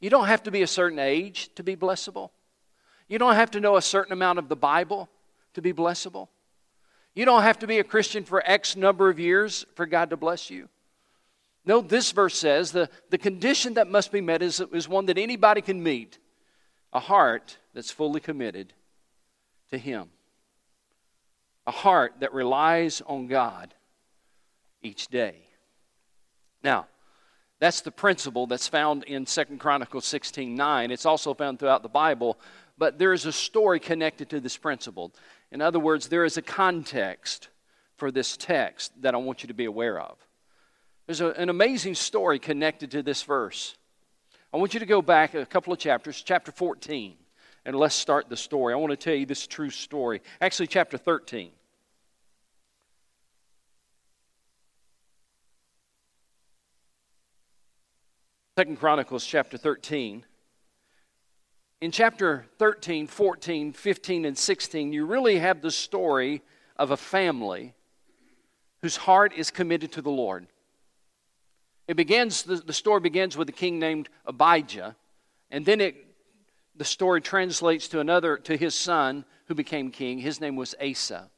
You 0.00 0.10
don't 0.10 0.26
have 0.26 0.42
to 0.44 0.50
be 0.50 0.62
a 0.62 0.66
certain 0.66 0.98
age 0.98 1.48
to 1.56 1.62
be 1.62 1.76
blessable. 1.76 2.30
You 3.08 3.18
don't 3.18 3.34
have 3.34 3.50
to 3.52 3.60
know 3.60 3.76
a 3.76 3.82
certain 3.82 4.12
amount 4.12 4.38
of 4.38 4.48
the 4.48 4.56
Bible 4.56 5.08
to 5.54 5.62
be 5.62 5.72
blessable. 5.72 6.28
You 7.14 7.24
don't 7.24 7.42
have 7.42 7.58
to 7.60 7.66
be 7.66 7.78
a 7.78 7.84
Christian 7.84 8.24
for 8.24 8.42
X 8.44 8.76
number 8.76 9.08
of 9.08 9.18
years 9.18 9.64
for 9.74 9.86
God 9.86 10.10
to 10.10 10.16
bless 10.16 10.50
you. 10.50 10.68
No, 11.64 11.80
this 11.80 12.12
verse 12.12 12.36
says 12.36 12.72
the, 12.72 12.90
the 13.10 13.18
condition 13.18 13.74
that 13.74 13.88
must 13.88 14.12
be 14.12 14.20
met 14.20 14.42
is, 14.42 14.60
is 14.72 14.88
one 14.88 15.06
that 15.06 15.16
anybody 15.16 15.62
can 15.62 15.82
meet 15.82 16.18
a 16.92 17.00
heart 17.00 17.58
that's 17.72 17.90
fully 17.90 18.20
committed 18.20 18.72
to 19.70 19.78
Him, 19.78 20.10
a 21.66 21.70
heart 21.70 22.14
that 22.20 22.34
relies 22.34 23.00
on 23.06 23.26
God 23.26 23.74
each 24.82 25.08
day. 25.08 25.36
Now, 26.62 26.86
that's 27.60 27.80
the 27.80 27.90
principle 27.90 28.46
that's 28.46 28.68
found 28.68 29.04
in 29.04 29.26
Second 29.26 29.58
Chronicles 29.58 30.04
16 30.04 30.54
9. 30.54 30.90
It's 30.90 31.06
also 31.06 31.32
found 31.32 31.58
throughout 31.58 31.82
the 31.82 31.88
Bible, 31.88 32.38
but 32.76 32.98
there 32.98 33.12
is 33.12 33.26
a 33.26 33.32
story 33.32 33.80
connected 33.80 34.28
to 34.30 34.40
this 34.40 34.56
principle. 34.56 35.12
In 35.52 35.60
other 35.60 35.78
words, 35.78 36.08
there 36.08 36.24
is 36.24 36.36
a 36.36 36.42
context 36.42 37.48
for 37.96 38.10
this 38.10 38.36
text 38.36 38.92
that 39.02 39.14
I 39.14 39.18
want 39.18 39.42
you 39.42 39.48
to 39.48 39.54
be 39.54 39.66
aware 39.66 40.00
of. 40.00 40.18
There's 41.06 41.20
a, 41.20 41.28
an 41.32 41.48
amazing 41.48 41.94
story 41.94 42.38
connected 42.38 42.90
to 42.92 43.02
this 43.02 43.22
verse. 43.22 43.76
I 44.52 44.56
want 44.56 44.74
you 44.74 44.80
to 44.80 44.86
go 44.86 45.02
back 45.02 45.34
a 45.34 45.46
couple 45.46 45.72
of 45.72 45.78
chapters, 45.78 46.22
chapter 46.22 46.50
14, 46.50 47.14
and 47.64 47.76
let's 47.76 47.94
start 47.94 48.28
the 48.28 48.36
story. 48.36 48.72
I 48.72 48.76
want 48.76 48.90
to 48.90 48.96
tell 48.96 49.14
you 49.14 49.26
this 49.26 49.46
true 49.46 49.70
story. 49.70 50.22
Actually, 50.40 50.68
chapter 50.68 50.96
13. 50.96 51.50
Second 58.56 58.78
Chronicles 58.78 59.26
chapter 59.26 59.58
13. 59.58 60.24
In 61.80 61.90
chapter 61.90 62.46
13, 62.58 63.06
14, 63.06 63.72
15, 63.72 64.24
and 64.24 64.38
16, 64.38 64.92
you 64.92 65.04
really 65.04 65.38
have 65.38 65.60
the 65.60 65.70
story 65.70 66.42
of 66.76 66.90
a 66.90 66.96
family 66.96 67.74
whose 68.82 68.96
heart 68.96 69.32
is 69.34 69.50
committed 69.50 69.92
to 69.92 70.02
the 70.02 70.10
Lord. 70.10 70.46
It 71.86 71.96
begins, 71.96 72.42
the, 72.42 72.56
the 72.56 72.72
story 72.72 73.00
begins 73.00 73.36
with 73.36 73.48
a 73.48 73.52
king 73.52 73.78
named 73.78 74.08
Abijah, 74.26 74.96
and 75.50 75.66
then 75.66 75.80
it, 75.80 75.96
the 76.76 76.84
story 76.84 77.20
translates 77.20 77.88
to 77.88 78.00
another, 78.00 78.36
to 78.38 78.56
his 78.56 78.74
son 78.74 79.24
who 79.46 79.54
became 79.54 79.90
king. 79.90 80.18
His 80.18 80.40
name 80.40 80.56
was 80.56 80.74
Asa. 80.82 81.28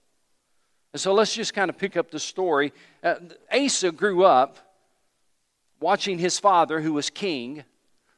And 0.93 1.01
so 1.01 1.13
let's 1.13 1.35
just 1.35 1.55
kind 1.55 1.69
of 1.69 1.77
pick 1.77 1.97
up 1.97 2.11
the 2.11 2.21
story. 2.21 2.73
Uh, 3.03 3.17
Asa 3.53 3.93
grew 3.93 4.25
up 4.25 4.59
watching 5.81 6.19
his 6.19 6.39
father, 6.39 6.81
who 6.81 6.93
was 6.93 7.11
king, 7.11 7.65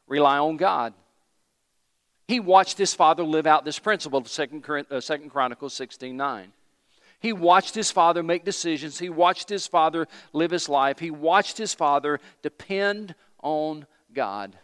rely 0.06 0.38
on 0.38 0.56
God. 0.56 0.94
He 2.28 2.40
watched 2.40 2.76
his 2.76 2.92
father 2.92 3.24
live 3.24 3.46
out 3.46 3.64
this 3.64 3.78
principle, 3.78 4.20
2 4.20 4.62
uh, 4.90 5.00
Chronicles 5.30 5.72
16 5.72 6.14
9. 6.14 6.52
He 7.20 7.32
watched 7.32 7.74
his 7.74 7.90
father 7.90 8.22
make 8.22 8.44
decisions. 8.44 8.98
He 8.98 9.08
watched 9.08 9.48
his 9.48 9.66
father 9.66 10.06
live 10.32 10.52
his 10.52 10.68
life. 10.68 10.98
He 11.00 11.10
watched 11.10 11.58
his 11.58 11.74
father 11.74 12.20
depend 12.42 13.14
on 13.42 13.86
God. 14.12 14.56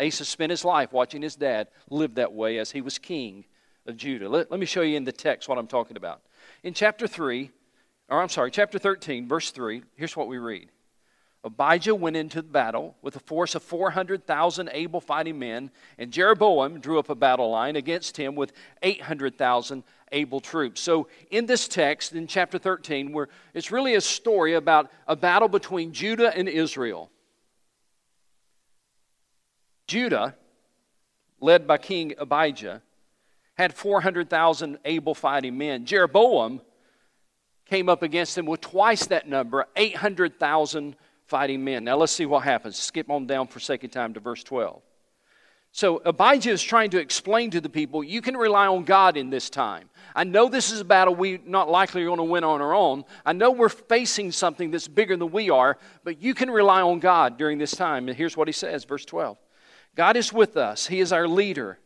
Asa 0.00 0.24
spent 0.24 0.50
his 0.50 0.64
life 0.64 0.92
watching 0.92 1.20
his 1.20 1.36
dad 1.36 1.68
live 1.90 2.14
that 2.14 2.32
way 2.32 2.58
as 2.58 2.70
he 2.70 2.80
was 2.80 2.98
king 2.98 3.44
of 3.84 3.96
Judah. 3.96 4.28
Let, 4.28 4.50
let 4.50 4.60
me 4.60 4.64
show 4.64 4.80
you 4.80 4.96
in 4.96 5.04
the 5.04 5.12
text 5.12 5.48
what 5.48 5.58
I'm 5.58 5.66
talking 5.66 5.98
about. 5.98 6.22
In 6.62 6.72
chapter 6.72 7.06
3, 7.06 7.50
or 8.08 8.22
I'm 8.22 8.28
sorry, 8.30 8.50
chapter 8.50 8.78
13, 8.78 9.28
verse 9.28 9.50
3, 9.50 9.82
here's 9.96 10.16
what 10.16 10.28
we 10.28 10.38
read. 10.38 10.70
Abijah 11.42 11.94
went 11.94 12.16
into 12.16 12.42
the 12.42 12.48
battle 12.48 12.96
with 13.00 13.16
a 13.16 13.20
force 13.20 13.54
of 13.54 13.62
400,000 13.62 14.68
able 14.72 15.00
fighting 15.00 15.38
men, 15.38 15.70
and 15.98 16.12
Jeroboam 16.12 16.80
drew 16.80 16.98
up 16.98 17.08
a 17.08 17.14
battle 17.14 17.50
line 17.50 17.76
against 17.76 18.16
him 18.16 18.34
with 18.34 18.52
800,000 18.82 19.82
able 20.12 20.40
troops. 20.40 20.82
So, 20.82 21.08
in 21.30 21.46
this 21.46 21.66
text, 21.66 22.12
in 22.12 22.26
chapter 22.26 22.58
13, 22.58 23.12
where 23.12 23.28
it's 23.54 23.70
really 23.70 23.94
a 23.94 24.02
story 24.02 24.54
about 24.54 24.90
a 25.06 25.16
battle 25.16 25.48
between 25.48 25.92
Judah 25.92 26.36
and 26.36 26.46
Israel. 26.46 27.10
Judah, 29.86 30.36
led 31.40 31.66
by 31.66 31.78
King 31.78 32.14
Abijah, 32.18 32.82
had 33.54 33.72
400,000 33.72 34.78
able 34.84 35.14
fighting 35.14 35.56
men. 35.56 35.86
Jeroboam 35.86 36.60
came 37.64 37.88
up 37.88 38.02
against 38.02 38.36
him 38.36 38.46
with 38.46 38.60
twice 38.60 39.06
that 39.06 39.26
number, 39.26 39.66
800,000 39.76 40.96
fighting 41.30 41.64
men. 41.64 41.84
Now 41.84 41.96
let's 41.96 42.12
see 42.12 42.26
what 42.26 42.42
happens. 42.42 42.76
Skip 42.76 43.08
on 43.08 43.26
down 43.26 43.46
for 43.46 43.60
of 43.72 43.90
time 43.90 44.14
to 44.14 44.20
verse 44.20 44.42
12. 44.42 44.82
So 45.72 45.98
Abijah 46.04 46.50
is 46.50 46.62
trying 46.62 46.90
to 46.90 46.98
explain 46.98 47.52
to 47.52 47.60
the 47.60 47.68
people, 47.68 48.02
you 48.02 48.20
can 48.20 48.36
rely 48.36 48.66
on 48.66 48.82
God 48.82 49.16
in 49.16 49.30
this 49.30 49.48
time. 49.48 49.88
I 50.16 50.24
know 50.24 50.48
this 50.48 50.72
is 50.72 50.80
a 50.80 50.84
battle 50.84 51.14
we 51.14 51.40
not 51.46 51.70
likely 51.70 52.02
are 52.02 52.06
going 52.06 52.16
to 52.16 52.24
win 52.24 52.42
on 52.42 52.60
our 52.60 52.74
own. 52.74 53.04
I 53.24 53.32
know 53.32 53.52
we're 53.52 53.68
facing 53.68 54.32
something 54.32 54.72
that's 54.72 54.88
bigger 54.88 55.16
than 55.16 55.30
we 55.30 55.48
are, 55.48 55.78
but 56.02 56.20
you 56.20 56.34
can 56.34 56.50
rely 56.50 56.82
on 56.82 56.98
God 56.98 57.38
during 57.38 57.58
this 57.58 57.70
time. 57.70 58.08
And 58.08 58.18
here's 58.18 58.36
what 58.36 58.48
he 58.48 58.52
says, 58.52 58.82
verse 58.82 59.04
12. 59.04 59.38
God 59.94 60.16
is 60.16 60.32
with 60.32 60.56
us. 60.56 60.88
He 60.88 60.98
is 60.98 61.12
our 61.12 61.28
leader. 61.28 61.78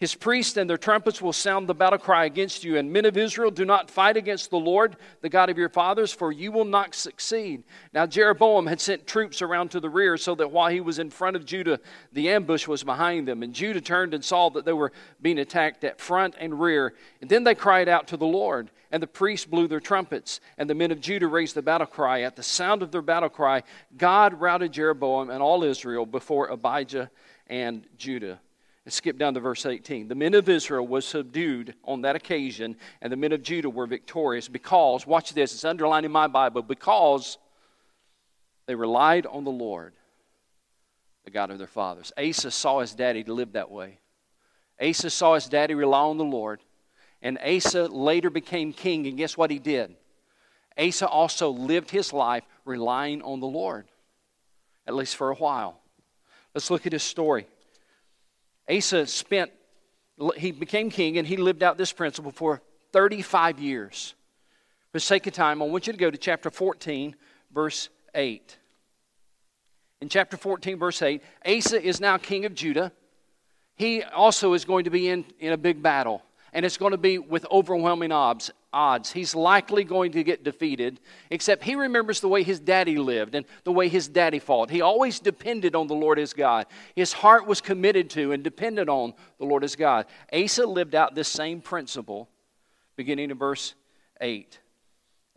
His 0.00 0.14
priests 0.14 0.56
and 0.56 0.68
their 0.68 0.78
trumpets 0.78 1.20
will 1.20 1.34
sound 1.34 1.68
the 1.68 1.74
battle 1.74 1.98
cry 1.98 2.24
against 2.24 2.64
you. 2.64 2.78
And 2.78 2.90
men 2.90 3.04
of 3.04 3.18
Israel, 3.18 3.50
do 3.50 3.66
not 3.66 3.90
fight 3.90 4.16
against 4.16 4.48
the 4.48 4.58
Lord, 4.58 4.96
the 5.20 5.28
God 5.28 5.50
of 5.50 5.58
your 5.58 5.68
fathers, 5.68 6.10
for 6.10 6.32
you 6.32 6.50
will 6.52 6.64
not 6.64 6.94
succeed. 6.94 7.64
Now, 7.92 8.06
Jeroboam 8.06 8.66
had 8.66 8.80
sent 8.80 9.06
troops 9.06 9.42
around 9.42 9.72
to 9.72 9.80
the 9.80 9.90
rear 9.90 10.16
so 10.16 10.34
that 10.36 10.50
while 10.50 10.70
he 10.70 10.80
was 10.80 10.98
in 10.98 11.10
front 11.10 11.36
of 11.36 11.44
Judah, 11.44 11.80
the 12.14 12.30
ambush 12.30 12.66
was 12.66 12.82
behind 12.82 13.28
them. 13.28 13.42
And 13.42 13.52
Judah 13.52 13.82
turned 13.82 14.14
and 14.14 14.24
saw 14.24 14.48
that 14.48 14.64
they 14.64 14.72
were 14.72 14.92
being 15.20 15.38
attacked 15.38 15.84
at 15.84 16.00
front 16.00 16.34
and 16.40 16.58
rear. 16.58 16.94
And 17.20 17.28
then 17.28 17.44
they 17.44 17.54
cried 17.54 17.86
out 17.86 18.08
to 18.08 18.16
the 18.16 18.24
Lord. 18.24 18.70
And 18.90 19.02
the 19.02 19.06
priests 19.06 19.44
blew 19.44 19.68
their 19.68 19.80
trumpets. 19.80 20.40
And 20.56 20.68
the 20.68 20.74
men 20.74 20.92
of 20.92 21.02
Judah 21.02 21.28
raised 21.28 21.54
the 21.54 21.60
battle 21.60 21.86
cry. 21.86 22.22
At 22.22 22.36
the 22.36 22.42
sound 22.42 22.82
of 22.82 22.90
their 22.90 23.02
battle 23.02 23.28
cry, 23.28 23.64
God 23.98 24.40
routed 24.40 24.72
Jeroboam 24.72 25.28
and 25.28 25.42
all 25.42 25.62
Israel 25.62 26.06
before 26.06 26.46
Abijah 26.46 27.10
and 27.48 27.86
Judah. 27.98 28.40
Skip 28.92 29.18
down 29.18 29.34
to 29.34 29.40
verse 29.40 29.66
18. 29.66 30.08
The 30.08 30.14
men 30.14 30.34
of 30.34 30.48
Israel 30.48 30.86
was 30.86 31.04
subdued 31.04 31.74
on 31.84 32.02
that 32.02 32.16
occasion, 32.16 32.76
and 33.00 33.12
the 33.12 33.16
men 33.16 33.32
of 33.32 33.42
Judah 33.42 33.70
were 33.70 33.86
victorious 33.86 34.48
because, 34.48 35.06
watch 35.06 35.32
this, 35.32 35.54
it's 35.54 35.64
underlined 35.64 36.06
in 36.06 36.12
my 36.12 36.26
Bible, 36.26 36.62
because 36.62 37.38
they 38.66 38.74
relied 38.74 39.26
on 39.26 39.44
the 39.44 39.50
Lord, 39.50 39.94
the 41.24 41.30
God 41.30 41.50
of 41.50 41.58
their 41.58 41.66
fathers. 41.66 42.12
Asa 42.18 42.50
saw 42.50 42.80
his 42.80 42.94
daddy 42.94 43.24
live 43.24 43.52
that 43.52 43.70
way. 43.70 43.98
Asa 44.80 45.10
saw 45.10 45.34
his 45.34 45.46
daddy 45.46 45.74
rely 45.74 46.00
on 46.00 46.18
the 46.18 46.24
Lord, 46.24 46.60
and 47.22 47.38
Asa 47.38 47.86
later 47.86 48.30
became 48.30 48.72
king, 48.72 49.06
and 49.06 49.16
guess 49.16 49.36
what 49.36 49.50
he 49.50 49.58
did? 49.58 49.94
Asa 50.78 51.06
also 51.06 51.50
lived 51.50 51.90
his 51.90 52.12
life 52.12 52.44
relying 52.64 53.22
on 53.22 53.40
the 53.40 53.46
Lord, 53.46 53.86
at 54.86 54.94
least 54.94 55.16
for 55.16 55.30
a 55.30 55.34
while. 55.34 55.80
Let's 56.54 56.70
look 56.70 56.86
at 56.86 56.92
his 56.92 57.02
story. 57.02 57.46
Asa 58.70 59.06
spent, 59.06 59.50
he 60.36 60.52
became 60.52 60.90
king 60.90 61.18
and 61.18 61.26
he 61.26 61.36
lived 61.36 61.62
out 61.62 61.76
this 61.76 61.92
principle 61.92 62.30
for 62.30 62.62
35 62.92 63.58
years. 63.58 64.14
For 64.92 64.98
the 64.98 65.00
sake 65.00 65.26
of 65.26 65.32
time, 65.32 65.62
I 65.62 65.66
want 65.66 65.86
you 65.86 65.92
to 65.92 65.98
go 65.98 66.10
to 66.10 66.18
chapter 66.18 66.50
14, 66.50 67.16
verse 67.52 67.88
8. 68.14 68.56
In 70.00 70.08
chapter 70.08 70.36
14, 70.36 70.78
verse 70.78 71.02
8, 71.02 71.22
Asa 71.46 71.82
is 71.82 72.00
now 72.00 72.16
king 72.16 72.44
of 72.44 72.54
Judah. 72.54 72.92
He 73.76 74.02
also 74.02 74.52
is 74.54 74.64
going 74.64 74.84
to 74.84 74.90
be 74.90 75.08
in, 75.08 75.24
in 75.38 75.52
a 75.52 75.56
big 75.56 75.82
battle 75.82 76.22
and 76.52 76.66
it's 76.66 76.76
going 76.76 76.92
to 76.92 76.98
be 76.98 77.18
with 77.18 77.46
overwhelming 77.50 78.12
odds. 78.12 78.50
Odds. 78.72 79.12
He's 79.12 79.34
likely 79.34 79.84
going 79.84 80.12
to 80.12 80.22
get 80.22 80.44
defeated, 80.44 81.00
except 81.30 81.64
he 81.64 81.74
remembers 81.74 82.20
the 82.20 82.28
way 82.28 82.42
his 82.42 82.60
daddy 82.60 82.98
lived 82.98 83.34
and 83.34 83.44
the 83.64 83.72
way 83.72 83.88
his 83.88 84.06
daddy 84.08 84.38
fought. 84.38 84.70
He 84.70 84.80
always 84.80 85.18
depended 85.18 85.74
on 85.74 85.88
the 85.88 85.94
Lord 85.94 86.18
as 86.18 86.32
God. 86.32 86.66
His 86.94 87.12
heart 87.12 87.46
was 87.46 87.60
committed 87.60 88.10
to 88.10 88.32
and 88.32 88.44
depended 88.44 88.88
on 88.88 89.14
the 89.38 89.44
Lord 89.44 89.64
as 89.64 89.74
God. 89.74 90.06
Asa 90.32 90.66
lived 90.66 90.94
out 90.94 91.14
this 91.14 91.28
same 91.28 91.60
principle 91.60 92.28
beginning 92.96 93.30
in 93.30 93.38
verse 93.38 93.74
8. 94.20 94.60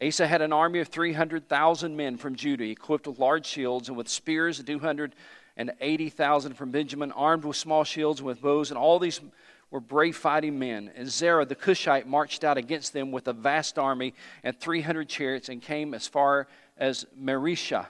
Asa 0.02 0.28
had 0.28 0.42
an 0.42 0.52
army 0.52 0.80
of 0.80 0.90
300,000 0.90 1.96
men 1.96 2.18
from 2.18 2.36
Judah, 2.36 2.66
equipped 2.66 3.08
with 3.08 3.20
large 3.20 3.46
shields 3.46 3.88
and 3.88 3.98
with 3.98 4.10
spears, 4.10 4.62
280,000 4.62 6.54
from 6.54 6.72
Benjamin, 6.72 7.12
armed 7.14 7.46
with 7.46 7.56
small 7.56 7.84
shields 7.84 8.20
and 8.20 8.28
with 8.28 8.42
bows, 8.42 8.70
and 8.70 8.78
all 8.78 9.00
these 9.00 9.22
were 9.74 9.80
brave 9.80 10.16
fighting 10.16 10.60
men. 10.60 10.92
And 10.96 11.10
Zerah 11.10 11.46
the 11.46 11.56
Cushite 11.56 12.06
marched 12.08 12.44
out 12.44 12.60
against 12.60 12.94
them 12.94 13.12
with 13.12 13.28
a 13.28 13.34
vast 13.34 13.80
army 13.80 14.14
and 14.44 14.58
300 14.60 15.10
chariots 15.10 15.50
and 15.50 15.64
came 15.64 15.96
as 15.96 16.08
far 16.08 16.48
as 16.78 17.08
Mareshah. 17.20 17.88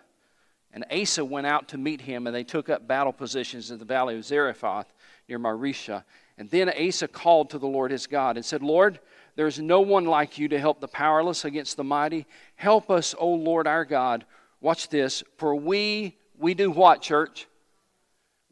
And 0.72 0.86
Asa 0.90 1.26
went 1.26 1.46
out 1.46 1.68
to 1.68 1.78
meet 1.78 2.00
him, 2.00 2.26
and 2.26 2.34
they 2.34 2.46
took 2.46 2.70
up 2.70 2.88
battle 2.88 3.12
positions 3.12 3.70
in 3.70 3.80
the 3.80 3.86
valley 3.86 4.16
of 4.16 4.24
Zarephath 4.24 4.94
near 5.28 5.38
Mareshah. 5.38 6.06
And 6.38 6.50
then 6.50 6.70
Asa 6.70 7.10
called 7.10 7.50
to 7.50 7.60
the 7.60 7.68
Lord 7.68 7.92
his 7.92 8.08
God 8.08 8.38
and 8.38 8.46
said, 8.46 8.64
Lord, 8.64 9.02
there 9.36 9.46
is 9.46 9.60
no 9.60 9.82
one 9.82 10.06
like 10.06 10.40
you 10.40 10.48
to 10.48 10.60
help 10.60 10.80
the 10.80 10.88
powerless 10.88 11.44
against 11.44 11.76
the 11.76 11.84
mighty. 11.84 12.26
Help 12.56 12.90
us, 12.90 13.14
O 13.20 13.28
Lord 13.28 13.68
our 13.68 13.84
God 13.84 14.26
watch 14.62 14.88
this, 14.88 15.22
for 15.36 15.54
we, 15.54 16.16
we 16.40 16.54
do 16.54 16.72
what, 16.72 17.02
church? 17.02 17.46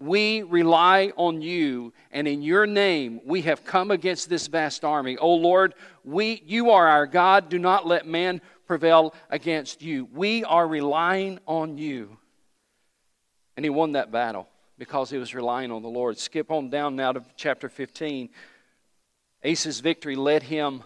We 0.02 0.42
rely 0.42 1.12
on 1.16 1.42
you, 1.42 1.94
and 2.12 2.28
in 2.28 2.42
your 2.42 2.66
name 2.66 3.22
we 3.24 3.44
have 3.44 3.64
come 3.64 3.92
against 3.92 4.30
this 4.30 4.48
vast 4.48 4.84
army. 4.84 5.18
O 5.18 5.36
Lord, 5.36 5.76
we, 6.04 6.42
you 6.46 6.72
are 6.72 6.88
our 6.88 7.06
God. 7.06 7.50
Do 7.50 7.60
not 7.60 7.86
let 7.86 8.08
man 8.08 8.42
prevail 8.66 9.14
against 9.30 9.82
you. 9.82 10.08
We 10.14 10.44
are 10.44 10.68
relying 10.68 11.40
on 11.46 11.78
you. 11.78 12.18
And 13.56 13.64
he 13.64 13.70
won 13.70 13.92
that 13.92 14.12
battle 14.12 14.48
because 14.78 15.12
he 15.12 15.18
was 15.18 15.36
relying 15.36 15.72
on 15.72 15.84
the 15.84 15.90
Lord. 15.90 16.18
Skip 16.18 16.50
on 16.50 16.70
down 16.70 16.96
now 16.96 17.12
to 17.12 17.24
chapter 17.36 17.70
15. 17.70 18.30
Asa's 19.44 19.80
victory 19.82 20.16
led 20.16 20.44
him 20.44 20.84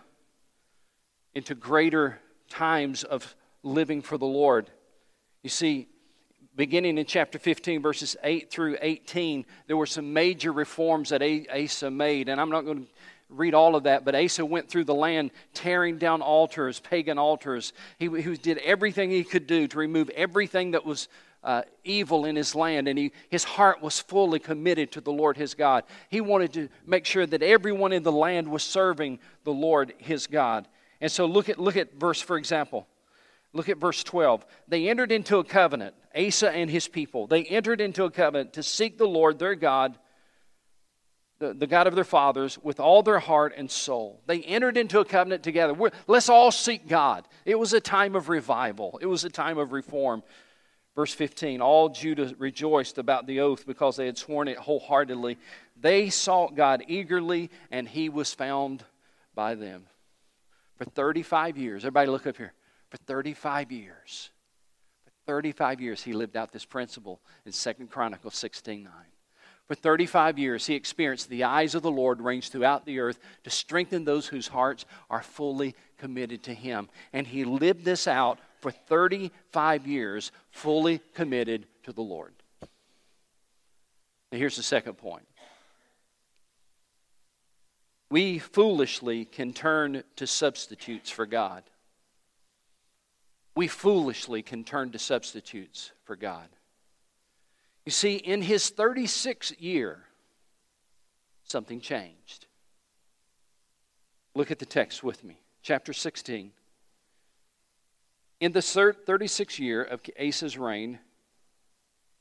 into 1.34 1.56
greater 1.56 2.20
times 2.50 3.04
of 3.04 3.36
living 3.64 4.02
for 4.02 4.18
the 4.18 4.26
Lord. 4.26 4.70
You 5.44 5.50
see, 5.50 5.88
beginning 6.56 6.98
in 6.98 7.06
chapter 7.06 7.38
15, 7.38 7.82
verses 7.82 8.16
8 8.24 8.50
through 8.50 8.78
18, 8.82 9.46
there 9.68 9.78
were 9.78 9.86
some 9.86 10.14
major 10.14 10.52
reforms 10.52 11.10
that 11.10 11.22
Asa 11.22 11.92
made. 11.92 12.30
And 12.30 12.40
I'm 12.40 12.50
not 12.50 12.66
going 12.66 12.86
to 12.86 12.88
read 13.30 13.54
all 13.54 13.76
of 13.76 13.84
that, 13.84 14.06
but 14.06 14.16
Asa 14.16 14.46
went 14.46 14.70
through 14.70 14.86
the 14.86 14.96
land 14.96 15.32
tearing 15.54 15.98
down 15.98 16.22
altars, 16.22 16.80
pagan 16.80 17.18
altars. 17.18 17.74
He, 17.98 18.10
he 18.22 18.36
did 18.38 18.60
everything 18.60 19.10
he 19.10 19.24
could 19.24 19.48
do 19.48 19.68
to 19.68 19.78
remove 19.78 20.10
everything 20.12 20.72
that 20.72 20.86
was 20.86 21.08
uh, 21.44 21.62
evil 21.84 22.26
in 22.26 22.36
his 22.36 22.56
land, 22.56 22.88
and 22.88 22.98
he, 22.98 23.12
his 23.30 23.44
heart 23.44 23.82
was 23.82 24.00
fully 24.00 24.40
committed 24.40 24.92
to 24.92 25.02
the 25.02 25.12
Lord 25.12 25.38
his 25.38 25.54
God. 25.54 25.84
He 26.10 26.20
wanted 26.20 26.54
to 26.54 26.70
make 26.88 27.06
sure 27.06 27.26
that 27.28 27.44
everyone 27.44 27.94
in 27.94 28.02
the 28.02 28.12
land 28.12 28.48
was 28.48 28.64
serving 28.64 29.20
the 29.44 29.54
Lord 29.54 29.94
his 30.00 30.26
God. 30.26 30.68
And 31.02 31.12
so 31.12 31.26
look 31.28 31.50
at, 31.50 31.60
look 31.60 31.78
at 31.78 31.94
verse, 31.94 32.20
for 32.20 32.38
example. 32.38 32.88
Look 33.54 33.70
at 33.70 33.78
verse 33.78 34.04
12. 34.04 34.46
They 34.68 34.90
entered 34.90 35.12
into 35.12 35.38
a 35.38 35.44
covenant, 35.44 35.94
Asa 36.16 36.50
and 36.50 36.70
his 36.70 36.88
people. 36.88 37.28
They 37.28 37.44
entered 37.44 37.82
into 37.82 38.04
a 38.04 38.12
covenant 38.12 38.54
to 38.54 38.64
seek 38.64 38.98
the 38.98 39.08
Lord 39.08 39.40
their 39.40 39.56
God, 39.56 39.98
the, 41.40 41.54
the 41.54 41.68
God 41.68 41.88
of 41.88 41.96
their 41.96 42.04
fathers, 42.04 42.58
with 42.64 42.80
all 42.80 43.04
their 43.04 43.20
heart 43.20 43.54
and 43.58 43.70
soul. 43.70 44.22
They 44.26 44.42
entered 44.42 44.78
into 44.78 45.00
a 45.00 45.06
covenant 45.06 45.44
together. 45.44 45.74
We're, 45.74 45.92
let's 46.08 46.30
all 46.30 46.52
seek 46.52 46.88
God. 46.88 47.28
It 47.44 47.60
was 47.60 47.74
a 47.74 47.82
time 47.82 48.16
of 48.16 48.30
revival, 48.30 49.00
it 49.02 49.08
was 49.08 49.24
a 49.24 49.30
time 49.30 49.58
of 49.58 49.72
reform. 49.72 50.24
Verse 50.96 51.14
15 51.14 51.62
All 51.62 51.90
Judah 51.90 52.34
rejoiced 52.38 52.98
about 52.98 53.28
the 53.28 53.42
oath 53.42 53.66
because 53.68 53.98
they 53.98 54.06
had 54.06 54.18
sworn 54.18 54.48
it 54.48 54.58
wholeheartedly. 54.58 55.38
They 55.80 56.10
sought 56.10 56.56
God 56.56 56.84
eagerly, 56.88 57.50
and 57.70 57.88
he 57.88 58.08
was 58.08 58.34
found 58.34 58.84
by 59.34 59.56
them. 59.56 59.88
For 60.78 60.86
35 60.86 61.58
years, 61.58 61.84
everybody 61.84 62.10
look 62.10 62.26
up 62.26 62.38
here. 62.38 62.54
For 62.90 62.98
35 62.98 63.72
years, 63.72 64.30
35 65.26 65.82
years, 65.82 66.04
he 66.04 66.14
lived 66.14 66.38
out 66.38 66.52
this 66.52 66.66
principle 66.66 67.20
in 67.46 67.52
2 67.52 67.88
Chronicles 67.88 68.36
16 68.36 68.84
9. 68.84 68.92
For 69.68 69.74
35 69.74 70.38
years, 70.38 70.68
he 70.68 70.76
experienced 70.76 71.28
the 71.28 71.44
eyes 71.44 71.74
of 71.74 71.82
the 71.82 71.90
Lord 71.90 72.22
range 72.22 72.50
throughout 72.50 72.86
the 72.86 73.00
earth 73.00 73.20
to 73.44 73.50
strengthen 73.50 74.06
those 74.06 74.28
whose 74.28 74.48
hearts 74.48 74.86
are 75.10 75.24
fully 75.24 75.76
committed 75.98 76.44
to 76.44 76.54
him. 76.54 76.88
And 77.14 77.26
he 77.26 77.46
lived 77.46 77.84
this 77.84 78.08
out 78.08 78.38
for 78.62 78.70
35 78.70 79.88
years, 79.88 80.32
fully 80.52 81.02
committed 81.16 81.66
to 81.84 81.92
the 81.92 82.02
Lord. 82.02 82.34
Now 84.32 84.38
here's 84.38 84.58
the 84.58 84.64
second 84.64 84.96
point 84.96 85.26
we 88.12 88.38
foolishly 88.38 89.26
can 89.26 89.52
turn 89.52 90.04
to 90.16 90.28
substitutes 90.28 91.10
for 91.10 91.26
God 91.26 91.64
we 93.56 93.68
foolishly 93.68 94.42
can 94.42 94.64
turn 94.64 94.92
to 94.92 95.00
substitutes 95.00 95.92
for 96.04 96.16
God. 96.16 96.48
You 97.86 97.92
see, 97.92 98.16
in 98.16 98.42
his 98.42 98.72
36th 98.72 99.56
year, 99.60 100.00
something 101.44 101.80
changed. 101.80 102.48
Look 104.34 104.52
at 104.52 104.60
the 104.60 104.66
text 104.66 105.04
with 105.04 105.24
me, 105.24 105.40
chapter 105.62 105.94
16. 105.94 106.52
In 108.42 108.52
the 108.52 108.60
36th 108.60 109.60
year 109.60 109.82
of 109.82 110.02
Asa's 110.20 110.58
reign, 110.58 111.00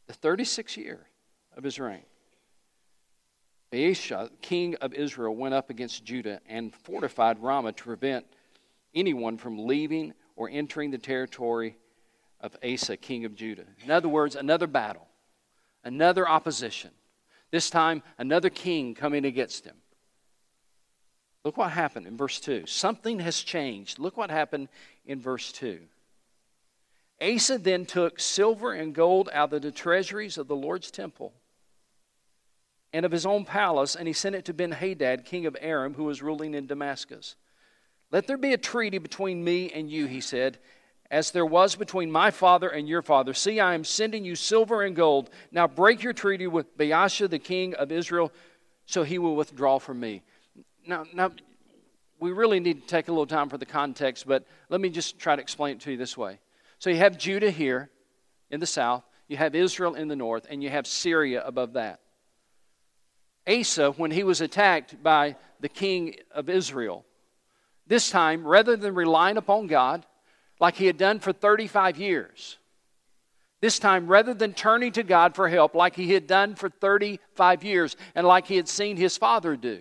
the 0.07 0.13
36th 0.13 0.77
year 0.77 1.01
of 1.57 1.65
his 1.65 1.81
reign, 1.81 2.05
Baasha, 3.73 4.31
king 4.41 4.77
of 4.77 4.95
Israel, 4.95 5.35
went 5.35 5.55
up 5.55 5.71
against 5.71 6.05
Judah 6.05 6.41
and 6.47 6.73
fortified 6.73 7.43
Ramah 7.43 7.73
to 7.73 7.83
prevent 7.83 8.25
anyone 8.95 9.37
from 9.37 9.67
leaving 9.67 10.15
or 10.37 10.49
entering 10.51 10.91
the 10.91 10.99
territory 10.99 11.77
of 12.41 12.57
Asa, 12.63 12.97
king 12.97 13.25
of 13.25 13.35
Judah. 13.35 13.65
In 13.83 13.91
other 13.91 14.09
words, 14.09 14.37
another 14.37 14.67
battle, 14.67 15.07
another 15.83 16.29
opposition. 16.29 16.91
This 17.51 17.71
time, 17.71 18.03
another 18.19 18.51
king 18.51 18.95
coming 18.95 19.25
against 19.25 19.65
him. 19.65 19.77
Look 21.45 21.57
what 21.57 21.71
happened 21.73 22.07
in 22.07 22.17
verse 22.17 22.41
2. 22.41 22.67
Something 22.67 23.21
has 23.21 23.41
changed. 23.41 23.99
Look 23.99 24.17
what 24.17 24.31
happened 24.31 24.69
in 25.07 25.21
verse 25.21 25.53
2. 25.53 25.81
Asa 27.23 27.59
then 27.59 27.87
took 27.87 28.19
silver 28.19 28.73
and 28.73 28.95
gold 28.95 29.29
out 29.33 29.53
of 29.53 29.63
the 29.63 29.71
treasuries 29.71 30.37
of 30.37 30.49
the 30.49 30.57
Lord's 30.57 30.91
temple 30.91 31.33
and 32.93 33.05
of 33.05 33.13
his 33.13 33.27
own 33.27 33.45
palace, 33.45 33.97
and 33.97 34.07
he 34.07 34.15
sent 34.15 34.35
it 34.37 34.45
to 34.45 34.55
Ben 34.55 34.73
Hadad, 34.73 35.25
king 35.25 35.47
of 35.47 35.57
Aram, 35.61 35.95
who 35.95 36.05
was 36.05 36.23
ruling 36.23 36.55
in 36.55 36.67
Damascus. 36.67 37.35
Let 38.15 38.29
there 38.29 38.37
be 38.37 38.53
a 38.53 38.59
treaty 38.59 38.99
between 38.99 39.43
me 39.43 39.73
and 39.73 39.91
you, 39.91 40.07
he 40.07 40.21
said, 40.21 40.59
as 41.11 41.33
there 41.33 41.45
was 41.45 41.75
between 41.75 42.13
my 42.13 42.31
father 42.31 42.69
and 42.69 42.89
your 42.89 43.03
father. 43.03 43.35
See, 43.35 43.59
I 43.59 43.75
am 43.75 43.83
sending 43.83 44.25
you 44.25 44.37
silver 44.37 44.83
and 44.83 44.95
gold. 44.95 45.31
Now 45.51 45.67
break 45.67 46.01
your 46.05 46.13
treaty 46.13 46.47
with 46.47 46.79
Baasha, 46.79 47.29
the 47.29 47.41
king 47.41 47.75
of 47.75 47.91
Israel, 47.91 48.31
so 48.87 49.03
he 49.03 49.19
will 49.19 49.35
withdraw 49.35 49.81
from 49.81 49.99
me. 49.99 50.23
Now, 50.87 51.07
now, 51.13 51.33
we 52.21 52.31
really 52.31 52.61
need 52.61 52.83
to 52.83 52.87
take 52.87 53.09
a 53.09 53.11
little 53.11 53.27
time 53.27 53.49
for 53.49 53.59
the 53.59 53.67
context, 53.67 54.29
but 54.29 54.47
let 54.69 54.81
me 54.81 54.91
just 54.91 55.19
try 55.19 55.35
to 55.35 55.43
explain 55.43 55.75
it 55.75 55.81
to 55.81 55.91
you 55.91 55.97
this 55.97 56.17
way. 56.17 56.39
So 56.79 56.91
you 56.91 56.99
have 56.99 57.19
Judah 57.19 57.51
here 57.51 57.91
in 58.49 58.61
the 58.61 58.67
south, 58.67 59.03
you 59.27 59.39
have 59.39 59.57
Israel 59.57 59.97
in 59.97 60.07
the 60.07 60.15
north, 60.15 60.47
and 60.49 60.63
you 60.63 60.71
have 60.71 60.87
Syria 60.87 61.43
above 61.45 61.73
that. 61.73 61.99
Asa, 63.49 63.91
when 63.91 64.13
he 64.13 64.23
was 64.23 64.41
attacked 64.41 65.03
by 65.03 65.35
the 65.59 65.69
king 65.69 66.15
of 66.31 66.49
Israel, 66.49 67.05
this 67.87 68.11
time, 68.11 68.47
rather 68.47 68.77
than 68.77 68.95
relying 68.95 69.37
upon 69.37 69.67
God 69.67 70.07
like 70.61 70.77
he 70.77 70.87
had 70.87 70.97
done 70.97 71.21
for 71.21 71.33
35 71.33 71.99
years, 71.99 72.59
this 73.61 73.79
time, 73.79 74.07
rather 74.07 74.35
than 74.35 74.53
turning 74.53 74.93
to 74.93 75.03
God 75.03 75.35
for 75.35 75.49
help 75.49 75.75
like 75.75 75.97
he 75.97 76.13
had 76.13 76.27
done 76.27 76.55
for 76.55 76.69
35 76.69 77.65
years 77.65 77.97
and 78.15 78.27
like 78.27 78.47
he 78.47 78.57
had 78.57 78.69
seen 78.69 78.97
his 78.97 79.17
father 79.17 79.57
do, 79.57 79.81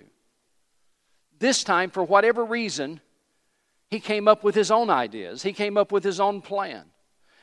this 1.40 1.64
time, 1.64 1.90
for 1.90 2.04
whatever 2.04 2.46
reason, 2.46 3.02
he 3.90 4.00
came 4.00 4.28
up 4.28 4.44
with 4.44 4.56
his 4.56 4.72
own 4.72 4.90
ideas. 4.90 5.44
He 5.44 5.52
came 5.54 5.78
up 5.78 5.92
with 5.92 6.04
his 6.04 6.20
own 6.20 6.42
plan. 6.42 6.86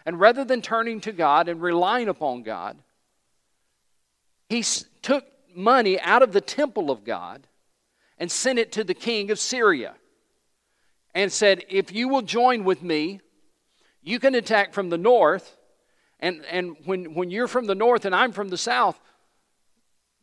And 0.06 0.18
rather 0.18 0.44
than 0.44 0.62
turning 0.62 1.00
to 1.02 1.12
God 1.12 1.48
and 1.48 1.60
relying 1.60 2.08
upon 2.08 2.42
God, 2.42 2.78
he 4.48 4.64
took 5.02 5.26
money 5.54 6.00
out 6.00 6.22
of 6.22 6.32
the 6.32 6.40
temple 6.40 6.90
of 6.90 7.04
God 7.04 7.46
and 8.18 8.32
sent 8.32 8.58
it 8.58 8.72
to 8.72 8.84
the 8.84 8.94
king 8.94 9.30
of 9.30 9.38
Syria 9.38 9.94
and 11.14 11.32
said, 11.32 11.64
If 11.68 11.92
you 11.92 12.08
will 12.08 12.22
join 12.22 12.64
with 12.64 12.82
me, 12.82 13.20
you 14.02 14.18
can 14.18 14.34
attack 14.34 14.72
from 14.72 14.90
the 14.90 14.98
north. 14.98 15.56
And, 16.20 16.44
and 16.50 16.76
when, 16.84 17.14
when 17.14 17.30
you're 17.30 17.48
from 17.48 17.66
the 17.66 17.74
north 17.74 18.04
and 18.04 18.14
I'm 18.14 18.32
from 18.32 18.48
the 18.48 18.58
south, 18.58 18.98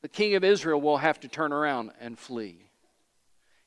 the 0.02 0.08
king 0.08 0.36
of 0.36 0.43
Israel 0.43 0.80
will 0.80 0.97
have 0.97 1.19
to 1.21 1.28
turn 1.28 1.52
around 1.52 1.91
and 2.00 2.17
flee. 2.17 2.69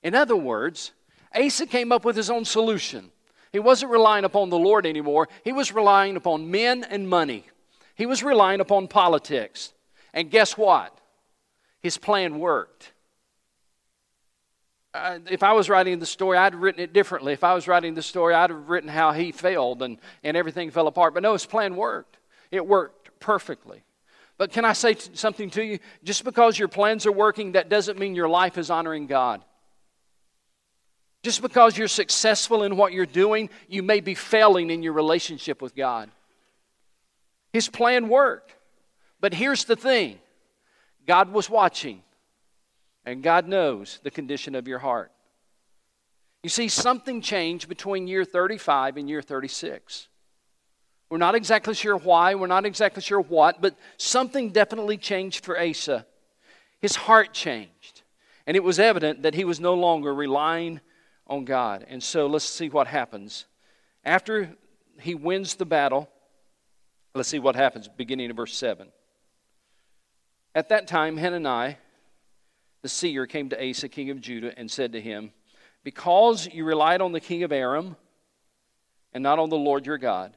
In 0.03 0.15
other 0.15 0.37
words, 0.37 0.93
Asa 1.35 1.67
came 1.67 1.93
up 1.93 2.05
with 2.05 2.17
his 2.17 2.31
own 2.31 2.45
solution. 2.45 3.11
He 3.53 3.59
wasn't 3.59 3.91
relying 3.93 4.25
upon 4.25 4.49
the 4.49 4.59
Lord 4.59 4.87
anymore, 4.87 5.29
he 5.45 5.53
was 5.53 5.73
relying 5.73 6.17
upon 6.17 6.51
men 6.51 6.85
and 6.85 7.09
money. 7.09 7.47
He 7.97 8.07
was 8.07 8.23
relying 8.23 8.61
upon 8.61 8.89
politics. 8.89 9.75
And 10.15 10.31
guess 10.31 10.57
what? 10.57 10.97
His 11.83 11.99
plan 11.99 12.39
worked 12.39 12.93
if 14.95 15.43
I 15.43 15.53
was 15.53 15.69
writing 15.69 15.99
the 15.99 16.07
story, 16.07 16.37
I'd 16.37 16.55
written 16.55 16.83
it 16.83 16.93
differently. 16.93 17.33
If 17.33 17.45
I 17.45 17.55
was 17.55 17.69
writing 17.69 17.95
the 17.95 18.03
story, 18.03 18.35
I'd 18.35 18.51
have 18.51 18.69
written 18.69 18.89
how 18.89 19.13
he 19.13 19.33
failed 19.33 19.83
and, 19.83 19.99
and 20.25 20.37
everything 20.37 20.71
fell 20.71 20.89
apart. 20.89 21.15
But 21.15 21.23
no, 21.23 21.33
his 21.33 21.47
plan 21.47 21.77
worked. 21.77 22.19
It 22.51 22.67
worked 22.67 23.11
perfectly. 23.21 23.85
But 24.37 24.53
can 24.53 24.65
I 24.65 24.73
say 24.73 24.95
t- 24.95 25.11
something 25.15 25.51
to 25.51 25.65
you? 25.65 25.79
Just 26.03 26.25
because 26.25 26.59
your 26.59 26.69
plans 26.69 27.07
are 27.07 27.13
working, 27.13 27.53
that 27.53 27.69
doesn't 27.69 27.99
mean 27.99 28.15
your 28.15 28.29
life 28.29 28.59
is 28.59 28.71
honoring 28.71 29.07
God. 29.07 29.45
Just 31.23 31.43
because 31.43 31.77
you're 31.77 31.89
successful 31.89 32.63
in 32.63 32.77
what 32.77 32.93
you're 32.93 33.05
doing, 33.07 33.51
you 33.69 33.83
may 33.83 34.01
be 34.01 34.15
failing 34.15 34.71
in 34.71 34.83
your 34.83 34.95
relationship 34.95 35.61
with 35.61 35.77
God. 35.77 36.11
His 37.53 37.69
plan 37.69 38.09
worked. 38.09 38.55
But 39.21 39.35
here's 39.35 39.65
the 39.65 39.77
thing 39.77 40.19
God 41.07 41.33
was 41.33 41.51
watching. 41.51 42.03
And 43.05 43.23
God 43.23 43.49
knows 43.49 44.01
the 44.03 44.11
condition 44.11 44.55
of 44.55 44.69
your 44.69 44.79
heart. 44.79 45.11
You 46.43 46.51
see, 46.51 46.69
something 46.69 47.21
changed 47.21 47.69
between 47.69 48.07
year 48.07 48.25
35 48.25 48.97
and 48.97 49.09
year 49.09 49.23
36. 49.23 50.09
We're 51.11 51.19
not 51.19 51.35
exactly 51.35 51.75
sure 51.75 51.97
why, 51.97 52.35
we're 52.35 52.47
not 52.47 52.65
exactly 52.65 53.03
sure 53.03 53.21
what, 53.21 53.61
but 53.61 53.77
something 53.97 54.51
definitely 54.51 54.97
changed 54.97 55.45
for 55.45 55.61
Asa. 55.61 56.07
His 56.81 56.95
heart 56.95 57.35
changed. 57.35 58.03
And 58.47 58.57
it 58.57 58.65
was 58.65 58.79
evident 58.79 59.23
that 59.23 59.35
he 59.35 59.45
was 59.45 59.61
no 59.61 59.75
longer 59.75 60.15
relying 60.15 60.81
on 61.27 61.45
God. 61.45 61.85
And 61.89 62.03
so 62.03 62.27
let's 62.27 62.45
see 62.45 62.69
what 62.69 62.87
happens. 62.87 63.47
After 64.05 64.57
he 65.01 65.15
wins 65.15 65.57
the 65.57 65.67
battle, 65.67 66.09
let's 67.15 67.29
see 67.29 67.39
what 67.39 67.57
happens, 67.57 67.89
beginning 67.89 68.31
of 68.31 68.37
verse 68.37 68.55
7. 68.57 68.89
At 70.55 70.69
that 70.71 70.87
time, 70.87 71.17
Hanani, 71.17 71.77
the 72.83 72.89
seer, 72.89 73.27
came 73.27 73.49
to 73.51 73.71
Asa, 73.71 73.89
king 73.89 74.11
of 74.11 74.21
Judah, 74.21 74.53
and 74.59 74.71
said 74.71 74.93
to 74.93 75.01
him, 75.01 75.33
Because 75.85 76.49
you 76.53 76.65
relied 76.65 77.01
on 77.01 77.13
the 77.13 77.21
king 77.21 77.43
of 77.43 77.53
Aram 77.53 77.97
and 79.13 79.23
not 79.23 79.39
on 79.39 79.51
the 79.51 79.57
Lord 79.57 79.87
your 79.87 79.99
God, 79.99 80.37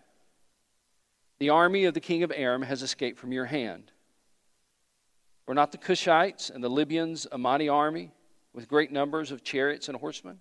the 1.39 1.49
army 1.49 1.86
of 1.86 1.93
the 1.93 1.99
king 1.99 2.23
of 2.23 2.32
Aram 2.36 2.62
has 2.62 2.84
escaped 2.84 3.19
from 3.19 3.32
your 3.32 3.45
hand. 3.45 3.91
Were 5.45 5.53
not 5.53 5.71
the 5.71 5.77
Cushites 5.77 6.49
and 6.49 6.63
the 6.63 6.69
Libyans 6.69 7.27
a 7.32 7.38
mighty 7.38 7.67
army 7.67 8.12
with 8.53 8.67
great 8.67 8.91
numbers 8.91 9.32
of 9.32 9.43
chariots 9.43 9.89
and 9.89 9.97
horsemen? 9.97 10.39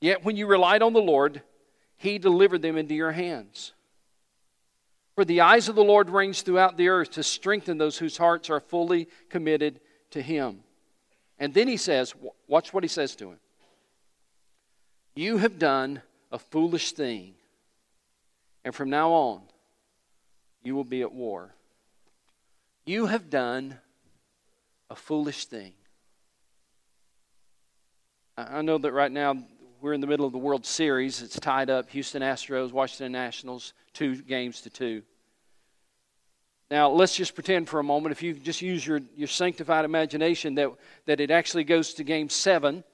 Yet 0.00 0.24
when 0.24 0.36
you 0.36 0.46
relied 0.46 0.82
on 0.82 0.92
the 0.92 1.00
Lord, 1.00 1.42
he 1.96 2.18
delivered 2.18 2.60
them 2.60 2.76
into 2.76 2.94
your 2.94 3.12
hands. 3.12 3.72
For 5.14 5.24
the 5.24 5.42
eyes 5.42 5.68
of 5.68 5.76
the 5.76 5.84
Lord 5.84 6.10
range 6.10 6.42
throughout 6.42 6.76
the 6.76 6.88
earth 6.88 7.12
to 7.12 7.22
strengthen 7.22 7.78
those 7.78 7.96
whose 7.96 8.18
hearts 8.18 8.50
are 8.50 8.60
fully 8.60 9.08
committed 9.30 9.80
to 10.10 10.20
him. 10.20 10.64
And 11.38 11.52
then 11.52 11.68
he 11.68 11.76
says, 11.76 12.14
watch 12.46 12.72
what 12.72 12.84
he 12.84 12.88
says 12.88 13.16
to 13.16 13.30
him. 13.30 13.38
You 15.14 15.38
have 15.38 15.58
done 15.58 16.02
a 16.32 16.38
foolish 16.38 16.92
thing, 16.92 17.34
and 18.64 18.74
from 18.74 18.90
now 18.90 19.12
on, 19.12 19.42
you 20.62 20.74
will 20.74 20.84
be 20.84 21.02
at 21.02 21.12
war. 21.12 21.54
You 22.86 23.06
have 23.06 23.30
done 23.30 23.78
a 24.90 24.96
foolish 24.96 25.46
thing. 25.46 25.72
I 28.36 28.62
know 28.62 28.78
that 28.78 28.92
right 28.92 29.12
now 29.12 29.36
we're 29.80 29.92
in 29.92 30.00
the 30.00 30.06
middle 30.06 30.26
of 30.26 30.32
the 30.32 30.38
World 30.38 30.66
Series. 30.66 31.22
It's 31.22 31.38
tied 31.38 31.70
up 31.70 31.90
Houston 31.90 32.22
Astros, 32.22 32.72
Washington 32.72 33.12
Nationals, 33.12 33.74
two 33.92 34.16
games 34.16 34.60
to 34.62 34.70
two. 34.70 35.02
Now, 36.70 36.90
let's 36.90 37.14
just 37.14 37.34
pretend 37.34 37.68
for 37.68 37.78
a 37.78 37.84
moment, 37.84 38.12
if 38.12 38.22
you 38.22 38.34
just 38.34 38.62
use 38.62 38.86
your, 38.86 39.00
your 39.16 39.28
sanctified 39.28 39.84
imagination, 39.84 40.54
that, 40.54 40.70
that 41.06 41.20
it 41.20 41.30
actually 41.30 41.64
goes 41.64 41.94
to 41.94 42.04
game 42.04 42.28
seven. 42.28 42.84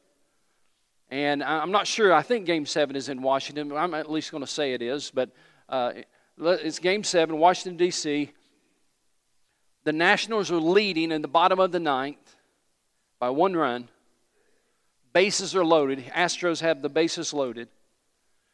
And 1.11 1.43
I'm 1.43 1.71
not 1.71 1.87
sure, 1.87 2.13
I 2.13 2.23
think 2.23 2.47
game 2.47 2.67
seven 2.67 2.97
is 2.97 3.09
in 3.09 3.23
Washington. 3.23 3.73
I'm 3.73 3.95
at 3.95 4.11
least 4.11 4.31
going 4.31 4.43
to 4.43 4.51
say 4.51 4.75
it 4.75 4.83
is, 4.83 5.11
but 5.13 5.31
uh, 5.69 5.93
it's 6.39 6.79
game 6.79 7.05
seven, 7.05 7.39
Washington, 7.39 7.77
D.C. 7.77 8.33
The 9.85 9.93
Nationals 9.93 10.51
are 10.51 10.61
leading 10.61 11.11
in 11.11 11.23
the 11.23 11.29
bottom 11.29 11.59
of 11.59 11.73
the 11.73 11.81
ninth 11.81 12.37
by 13.19 13.31
one 13.31 13.57
run. 13.57 13.89
Bases 15.13 15.57
are 15.57 15.65
loaded. 15.65 16.05
Astros 16.15 16.61
have 16.61 16.83
the 16.83 16.89
bases 16.89 17.33
loaded. 17.33 17.69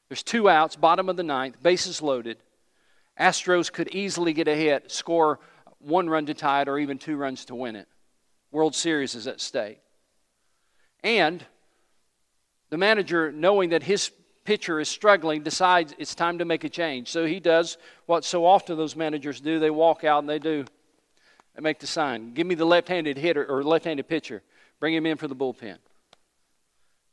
There's 0.08 0.22
two 0.22 0.48
outs, 0.48 0.76
bottom 0.76 1.08
of 1.08 1.16
the 1.16 1.22
ninth, 1.22 1.62
bases 1.62 2.00
loaded. 2.00 2.38
Astros 3.18 3.72
could 3.72 3.88
easily 3.94 4.32
get 4.32 4.48
ahead, 4.48 4.90
score 4.90 5.40
one 5.78 6.08
run 6.08 6.26
to 6.26 6.34
tie 6.34 6.62
it, 6.62 6.68
or 6.68 6.78
even 6.78 6.98
two 6.98 7.16
runs 7.16 7.44
to 7.46 7.54
win 7.54 7.76
it. 7.76 7.88
World 8.50 8.74
Series 8.74 9.14
is 9.14 9.26
at 9.26 9.40
stake. 9.40 9.80
And 11.02 11.44
the 12.70 12.76
manager, 12.76 13.30
knowing 13.30 13.70
that 13.70 13.82
his 13.82 14.10
pitcher 14.44 14.80
is 14.80 14.88
struggling, 14.88 15.42
decides 15.42 15.94
it's 15.98 16.14
time 16.14 16.38
to 16.38 16.44
make 16.44 16.64
a 16.64 16.68
change. 16.68 17.08
So 17.08 17.26
he 17.26 17.40
does 17.40 17.78
what 18.06 18.24
so 18.24 18.44
often 18.44 18.76
those 18.76 18.96
managers 18.96 19.40
do 19.40 19.58
they 19.58 19.70
walk 19.70 20.04
out 20.04 20.20
and 20.20 20.28
they 20.28 20.38
do. 20.38 20.64
They 21.54 21.62
make 21.62 21.78
the 21.78 21.86
sign 21.86 22.34
give 22.34 22.46
me 22.46 22.54
the 22.54 22.64
left 22.64 22.88
handed 22.88 23.18
hitter 23.18 23.44
or 23.44 23.62
left 23.62 23.84
handed 23.84 24.08
pitcher, 24.08 24.42
bring 24.78 24.94
him 24.94 25.06
in 25.06 25.16
for 25.16 25.28
the 25.28 25.36
bullpen. 25.36 25.78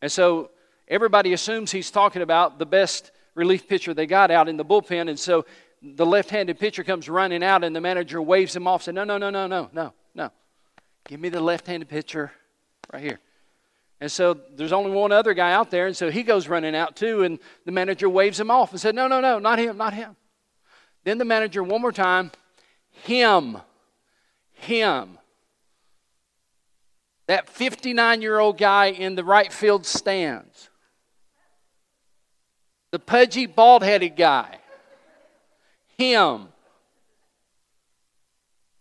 And 0.01 0.11
so 0.11 0.51
everybody 0.87 1.33
assumes 1.33 1.71
he's 1.71 1.91
talking 1.91 2.21
about 2.21 2.59
the 2.59 2.65
best 2.65 3.11
relief 3.35 3.67
pitcher 3.67 3.93
they 3.93 4.05
got 4.05 4.31
out 4.31 4.47
in 4.47 4.57
the 4.57 4.65
bullpen. 4.65 5.09
And 5.09 5.19
so 5.19 5.45
the 5.83 6.05
left 6.05 6.29
handed 6.29 6.57
pitcher 6.59 6.83
comes 6.83 7.09
running 7.09 7.43
out, 7.43 7.63
and 7.63 7.75
the 7.75 7.81
manager 7.81 8.21
waves 8.21 8.55
him 8.55 8.67
off, 8.67 8.83
saying, 8.83 8.95
No, 8.95 9.03
no, 9.03 9.17
no, 9.17 9.29
no, 9.29 9.47
no, 9.47 9.69
no, 9.73 9.93
no. 10.15 10.31
Give 11.05 11.19
me 11.19 11.29
the 11.29 11.41
left 11.41 11.67
handed 11.67 11.89
pitcher 11.89 12.31
right 12.91 13.03
here. 13.03 13.19
And 13.99 14.11
so 14.11 14.33
there's 14.55 14.73
only 14.73 14.91
one 14.91 15.11
other 15.11 15.33
guy 15.33 15.51
out 15.51 15.71
there, 15.71 15.87
and 15.87 15.95
so 15.95 16.09
he 16.09 16.23
goes 16.23 16.47
running 16.47 16.75
out 16.75 16.95
too, 16.95 17.23
and 17.23 17.37
the 17.65 17.71
manager 17.71 18.09
waves 18.09 18.39
him 18.39 18.49
off 18.49 18.71
and 18.71 18.79
said, 18.79 18.95
No, 18.95 19.07
no, 19.07 19.19
no, 19.19 19.39
not 19.39 19.59
him, 19.59 19.77
not 19.77 19.93
him. 19.93 20.15
Then 21.03 21.17
the 21.17 21.25
manager, 21.25 21.61
one 21.61 21.81
more 21.81 21.91
time, 21.91 22.31
him, 22.89 23.57
him. 24.53 25.17
That 27.27 27.49
59 27.49 28.21
year 28.21 28.39
old 28.39 28.57
guy 28.57 28.87
in 28.87 29.15
the 29.15 29.23
right 29.23 29.51
field 29.51 29.85
stands. 29.85 30.69
The 32.91 32.99
pudgy, 32.99 33.47
bald 33.47 33.83
headed 33.83 34.15
guy. 34.15 34.59
Him. 35.97 36.47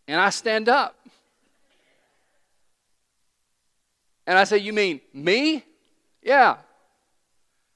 And 0.08 0.20
I 0.20 0.30
stand 0.30 0.68
up. 0.68 0.96
And 4.26 4.38
I 4.38 4.44
say, 4.44 4.58
You 4.58 4.72
mean 4.72 5.00
me? 5.12 5.64
Yeah. 6.22 6.56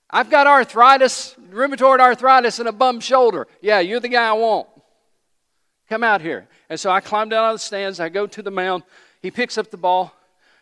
I've 0.08 0.30
got 0.30 0.46
arthritis, 0.46 1.34
rheumatoid 1.50 1.98
arthritis, 1.98 2.60
and 2.60 2.68
a 2.68 2.72
bum 2.72 3.00
shoulder. 3.00 3.48
Yeah, 3.60 3.80
you're 3.80 4.00
the 4.00 4.08
guy 4.08 4.28
I 4.28 4.32
want. 4.34 4.68
Come 5.88 6.04
out 6.04 6.20
here. 6.20 6.48
And 6.68 6.78
so 6.78 6.90
I 6.90 7.00
climb 7.00 7.28
down 7.28 7.44
out 7.44 7.50
of 7.50 7.54
the 7.56 7.58
stands. 7.58 8.00
I 8.00 8.08
go 8.08 8.26
to 8.26 8.42
the 8.42 8.50
mound. 8.50 8.84
He 9.20 9.30
picks 9.30 9.58
up 9.58 9.70
the 9.70 9.76
ball. 9.76 10.14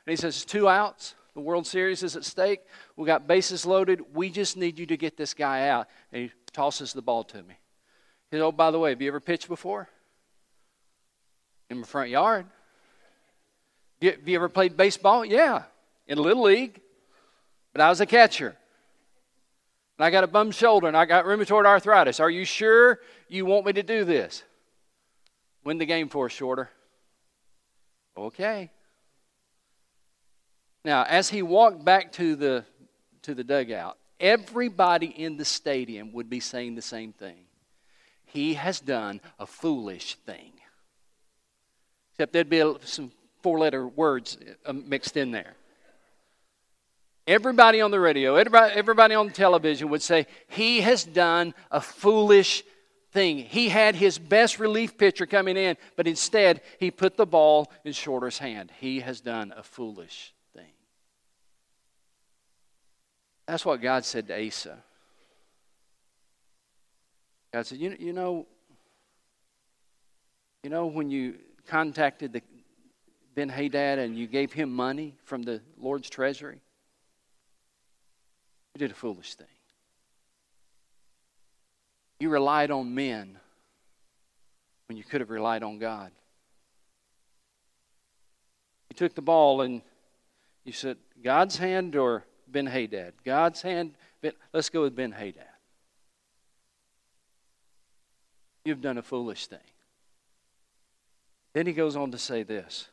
And 0.06 0.12
he 0.12 0.16
says, 0.16 0.44
Two 0.44 0.68
outs. 0.68 1.14
The 1.34 1.40
World 1.40 1.66
Series 1.66 2.02
is 2.02 2.14
at 2.14 2.24
stake. 2.24 2.60
We 2.96 3.06
got 3.06 3.26
bases 3.26 3.66
loaded. 3.66 4.00
We 4.14 4.30
just 4.30 4.56
need 4.56 4.78
you 4.78 4.86
to 4.86 4.96
get 4.96 5.16
this 5.16 5.34
guy 5.34 5.68
out. 5.68 5.88
And 6.12 6.22
he 6.22 6.32
tosses 6.52 6.92
the 6.92 7.02
ball 7.02 7.24
to 7.24 7.42
me. 7.42 7.54
He 8.30 8.36
says, 8.36 8.42
Oh, 8.42 8.52
by 8.52 8.70
the 8.70 8.78
way, 8.78 8.90
have 8.90 9.00
you 9.00 9.08
ever 9.08 9.20
pitched 9.20 9.48
before? 9.48 9.88
In 11.70 11.78
my 11.78 11.86
front 11.86 12.10
yard. 12.10 12.46
Have 14.02 14.28
you 14.28 14.36
ever 14.36 14.48
played 14.48 14.76
baseball? 14.76 15.24
Yeah, 15.24 15.62
in 16.06 16.18
Little 16.18 16.44
League. 16.44 16.80
But 17.72 17.80
I 17.80 17.88
was 17.88 18.00
a 18.00 18.06
catcher. 18.06 18.56
And 19.98 20.04
I 20.04 20.10
got 20.10 20.24
a 20.24 20.28
bum 20.28 20.50
shoulder 20.50 20.88
and 20.88 20.96
I 20.96 21.04
got 21.04 21.24
rheumatoid 21.24 21.66
arthritis. 21.66 22.20
Are 22.20 22.30
you 22.30 22.44
sure 22.44 23.00
you 23.28 23.46
want 23.46 23.66
me 23.66 23.72
to 23.74 23.82
do 23.82 24.04
this? 24.04 24.42
Win 25.64 25.78
the 25.78 25.86
game 25.86 26.08
for 26.08 26.26
us, 26.26 26.32
Shorter. 26.32 26.70
Okay. 28.16 28.70
Now, 30.84 31.04
as 31.04 31.30
he 31.30 31.42
walked 31.42 31.84
back 31.84 32.12
to 32.12 32.36
the, 32.36 32.64
to 33.22 33.34
the 33.34 33.44
dugout, 33.44 33.96
everybody 34.20 35.06
in 35.06 35.36
the 35.36 35.44
stadium 35.44 36.12
would 36.12 36.28
be 36.28 36.40
saying 36.40 36.74
the 36.74 36.82
same 36.82 37.12
thing. 37.12 37.46
He 38.34 38.54
has 38.54 38.80
done 38.80 39.20
a 39.38 39.46
foolish 39.46 40.16
thing. 40.26 40.52
Except 42.10 42.32
there'd 42.32 42.50
be 42.50 42.74
some 42.82 43.12
four 43.42 43.60
letter 43.60 43.86
words 43.86 44.36
uh, 44.66 44.72
mixed 44.72 45.16
in 45.16 45.30
there. 45.30 45.54
Everybody 47.28 47.80
on 47.80 47.92
the 47.92 48.00
radio, 48.00 48.34
everybody, 48.34 48.74
everybody 48.74 49.14
on 49.14 49.28
the 49.28 49.32
television 49.32 49.88
would 49.90 50.02
say, 50.02 50.26
He 50.48 50.80
has 50.80 51.04
done 51.04 51.54
a 51.70 51.80
foolish 51.80 52.64
thing. 53.12 53.38
He 53.38 53.68
had 53.68 53.94
his 53.94 54.18
best 54.18 54.58
relief 54.58 54.98
pitcher 54.98 55.26
coming 55.26 55.56
in, 55.56 55.76
but 55.96 56.08
instead 56.08 56.60
he 56.80 56.90
put 56.90 57.16
the 57.16 57.26
ball 57.26 57.70
in 57.84 57.92
Shorter's 57.92 58.38
hand. 58.38 58.72
He 58.80 58.98
has 58.98 59.20
done 59.20 59.54
a 59.56 59.62
foolish 59.62 60.34
thing. 60.56 60.72
That's 63.46 63.64
what 63.64 63.80
God 63.80 64.04
said 64.04 64.26
to 64.26 64.46
Asa. 64.46 64.82
God 67.54 67.66
said, 67.66 67.78
you, 67.78 67.96
you 68.00 68.12
know, 68.12 68.46
you 70.64 70.70
know 70.70 70.86
when 70.86 71.08
you 71.08 71.36
contacted 71.68 72.32
the 72.32 72.42
Ben 73.36 73.48
Hadad 73.48 74.00
and 74.00 74.18
you 74.18 74.26
gave 74.26 74.52
him 74.52 74.74
money 74.74 75.14
from 75.24 75.44
the 75.44 75.60
Lord's 75.78 76.10
treasury? 76.10 76.60
You 78.74 78.80
did 78.80 78.90
a 78.90 78.94
foolish 78.94 79.36
thing. 79.36 79.46
You 82.18 82.28
relied 82.28 82.72
on 82.72 82.92
men 82.92 83.38
when 84.88 84.98
you 84.98 85.04
could 85.04 85.20
have 85.20 85.30
relied 85.30 85.62
on 85.62 85.78
God. 85.78 86.10
You 88.90 88.96
took 88.96 89.14
the 89.14 89.22
ball 89.22 89.60
and 89.60 89.80
you 90.64 90.72
said, 90.72 90.96
God's 91.22 91.56
hand 91.56 91.94
or 91.94 92.24
Ben 92.48 92.66
Hadad. 92.66 93.12
God's 93.24 93.62
hand, 93.62 93.94
ben, 94.20 94.32
let's 94.52 94.70
go 94.70 94.82
with 94.82 94.96
Ben 94.96 95.12
Hadad. 95.12 95.53
You've 98.64 98.80
done 98.80 98.98
a 98.98 99.02
foolish 99.02 99.46
thing. 99.46 99.58
Then 101.52 101.66
he 101.66 101.72
goes 101.72 101.96
on 101.96 102.10
to 102.12 102.18
say 102.18 102.42
this. 102.42 102.88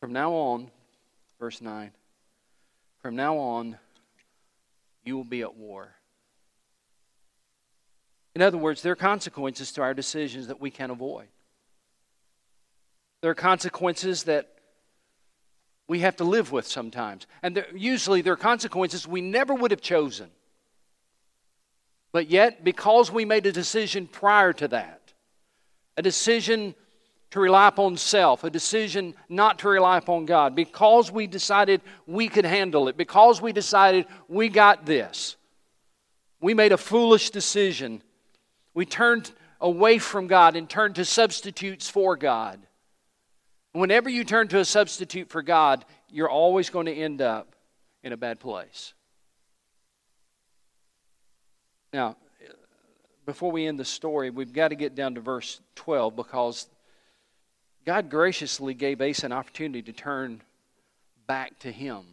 From 0.00 0.12
now 0.12 0.32
on, 0.32 0.70
verse 1.38 1.60
9, 1.60 1.90
from 3.00 3.16
now 3.16 3.36
on, 3.36 3.78
you 5.04 5.16
will 5.16 5.24
be 5.24 5.42
at 5.42 5.56
war. 5.56 5.94
In 8.34 8.42
other 8.42 8.58
words, 8.58 8.82
there 8.82 8.92
are 8.92 8.96
consequences 8.96 9.72
to 9.72 9.82
our 9.82 9.94
decisions 9.94 10.48
that 10.48 10.60
we 10.60 10.70
can 10.70 10.90
avoid. 10.90 11.28
There 13.22 13.30
are 13.30 13.34
consequences 13.34 14.24
that 14.24 14.52
we 15.88 16.00
have 16.00 16.16
to 16.16 16.24
live 16.24 16.52
with 16.52 16.66
sometimes. 16.66 17.26
And 17.42 17.56
there, 17.56 17.66
usually 17.74 18.20
there 18.20 18.34
are 18.34 18.36
consequences 18.36 19.06
we 19.06 19.20
never 19.20 19.54
would 19.54 19.70
have 19.70 19.80
chosen. 19.80 20.30
But 22.16 22.30
yet, 22.30 22.64
because 22.64 23.12
we 23.12 23.26
made 23.26 23.44
a 23.44 23.52
decision 23.52 24.06
prior 24.06 24.54
to 24.54 24.68
that, 24.68 25.12
a 25.98 26.02
decision 26.02 26.74
to 27.32 27.40
rely 27.40 27.68
upon 27.68 27.98
self, 27.98 28.42
a 28.42 28.48
decision 28.48 29.12
not 29.28 29.58
to 29.58 29.68
rely 29.68 29.98
upon 29.98 30.24
God, 30.24 30.54
because 30.54 31.12
we 31.12 31.26
decided 31.26 31.82
we 32.06 32.28
could 32.28 32.46
handle 32.46 32.88
it, 32.88 32.96
because 32.96 33.42
we 33.42 33.52
decided 33.52 34.06
we 34.28 34.48
got 34.48 34.86
this, 34.86 35.36
we 36.40 36.54
made 36.54 36.72
a 36.72 36.78
foolish 36.78 37.28
decision. 37.28 38.02
We 38.72 38.86
turned 38.86 39.30
away 39.60 39.98
from 39.98 40.26
God 40.26 40.56
and 40.56 40.70
turned 40.70 40.94
to 40.94 41.04
substitutes 41.04 41.90
for 41.90 42.16
God. 42.16 42.58
Whenever 43.72 44.08
you 44.08 44.24
turn 44.24 44.48
to 44.48 44.60
a 44.60 44.64
substitute 44.64 45.28
for 45.28 45.42
God, 45.42 45.84
you're 46.10 46.30
always 46.30 46.70
going 46.70 46.86
to 46.86 46.94
end 46.94 47.20
up 47.20 47.54
in 48.02 48.14
a 48.14 48.16
bad 48.16 48.40
place. 48.40 48.94
Now, 51.96 52.14
before 53.24 53.50
we 53.50 53.66
end 53.66 53.80
the 53.80 53.84
story, 53.86 54.28
we've 54.28 54.52
got 54.52 54.68
to 54.68 54.74
get 54.74 54.94
down 54.94 55.14
to 55.14 55.20
verse 55.22 55.62
12 55.76 56.14
because 56.14 56.66
God 57.86 58.10
graciously 58.10 58.74
gave 58.74 59.00
Asa 59.00 59.24
an 59.24 59.32
opportunity 59.32 59.80
to 59.80 59.94
turn 59.94 60.42
back 61.26 61.58
to 61.60 61.72
Him. 61.72 62.04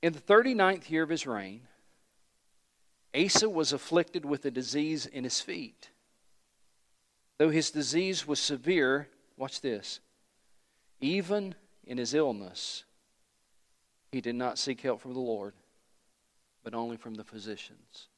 In 0.00 0.14
the 0.14 0.20
39th 0.20 0.88
year 0.88 1.02
of 1.02 1.10
his 1.10 1.26
reign, 1.26 1.60
Asa 3.14 3.50
was 3.50 3.74
afflicted 3.74 4.24
with 4.24 4.42
a 4.46 4.50
disease 4.50 5.04
in 5.04 5.24
his 5.24 5.42
feet. 5.42 5.90
Though 7.36 7.50
his 7.50 7.70
disease 7.70 8.26
was 8.26 8.40
severe, 8.40 9.08
watch 9.36 9.60
this, 9.60 10.00
even 11.02 11.54
in 11.84 11.98
his 11.98 12.14
illness, 12.14 12.84
he 14.10 14.22
did 14.22 14.34
not 14.34 14.56
seek 14.56 14.80
help 14.80 15.02
from 15.02 15.12
the 15.12 15.20
Lord, 15.20 15.52
but 16.68 16.76
only 16.76 16.98
from 16.98 17.14
the 17.14 17.24
physicians 17.24 18.08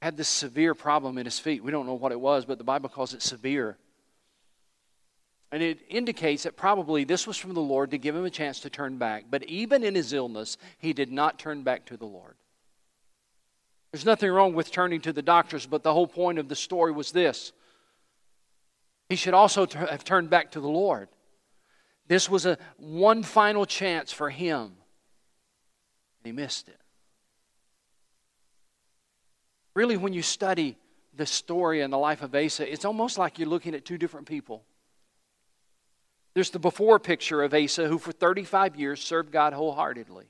had 0.00 0.16
this 0.16 0.28
severe 0.28 0.72
problem 0.72 1.18
in 1.18 1.24
his 1.24 1.40
feet. 1.40 1.64
We 1.64 1.72
don't 1.72 1.84
know 1.84 1.94
what 1.94 2.12
it 2.12 2.20
was, 2.20 2.44
but 2.44 2.58
the 2.58 2.64
Bible 2.64 2.88
calls 2.88 3.12
it 3.12 3.22
severe. 3.22 3.76
And 5.50 5.64
it 5.64 5.80
indicates 5.88 6.44
that 6.44 6.56
probably 6.56 7.02
this 7.02 7.26
was 7.26 7.36
from 7.36 7.54
the 7.54 7.60
Lord 7.60 7.90
to 7.90 7.98
give 7.98 8.14
him 8.14 8.24
a 8.24 8.30
chance 8.30 8.60
to 8.60 8.70
turn 8.70 8.98
back. 8.98 9.24
But 9.28 9.42
even 9.44 9.82
in 9.82 9.96
his 9.96 10.12
illness, 10.12 10.58
he 10.78 10.92
did 10.92 11.10
not 11.10 11.40
turn 11.40 11.64
back 11.64 11.86
to 11.86 11.96
the 11.96 12.06
Lord. 12.06 12.36
There's 13.90 14.06
nothing 14.06 14.30
wrong 14.30 14.54
with 14.54 14.70
turning 14.70 15.00
to 15.00 15.12
the 15.12 15.22
doctors, 15.22 15.66
but 15.66 15.82
the 15.82 15.92
whole 15.92 16.06
point 16.06 16.38
of 16.38 16.48
the 16.48 16.54
story 16.54 16.92
was 16.92 17.10
this 17.10 17.52
he 19.08 19.16
should 19.16 19.34
also 19.34 19.66
have 19.66 20.04
turned 20.04 20.30
back 20.30 20.52
to 20.52 20.60
the 20.60 20.68
Lord. 20.68 21.08
This 22.06 22.30
was 22.30 22.46
a 22.46 22.58
one 22.76 23.24
final 23.24 23.66
chance 23.66 24.12
for 24.12 24.30
him. 24.30 24.76
He 26.24 26.32
missed 26.32 26.68
it 26.68 26.80
really, 29.74 29.96
when 29.96 30.12
you 30.12 30.22
study 30.22 30.76
the 31.16 31.26
story 31.26 31.80
and 31.80 31.92
the 31.92 31.98
life 31.98 32.22
of 32.22 32.34
Asa, 32.34 32.70
it's 32.70 32.84
almost 32.84 33.18
like 33.18 33.38
you're 33.38 33.48
looking 33.48 33.74
at 33.74 33.84
two 33.84 33.98
different 33.98 34.26
people. 34.26 34.64
There's 36.34 36.50
the 36.50 36.58
before 36.58 36.98
picture 36.98 37.42
of 37.42 37.54
Asa, 37.54 37.88
who 37.88 37.98
for 37.98 38.12
35 38.12 38.76
years 38.76 39.02
served 39.02 39.30
God 39.30 39.52
wholeheartedly. 39.52 40.26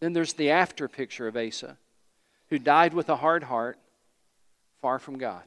Then 0.00 0.12
there's 0.12 0.34
the 0.34 0.50
after 0.50 0.88
picture 0.88 1.26
of 1.26 1.36
Asa, 1.36 1.76
who 2.48 2.58
died 2.58 2.94
with 2.94 3.08
a 3.08 3.16
hard 3.16 3.44
heart, 3.44 3.78
far 4.80 4.98
from 4.98 5.18
God. 5.18 5.42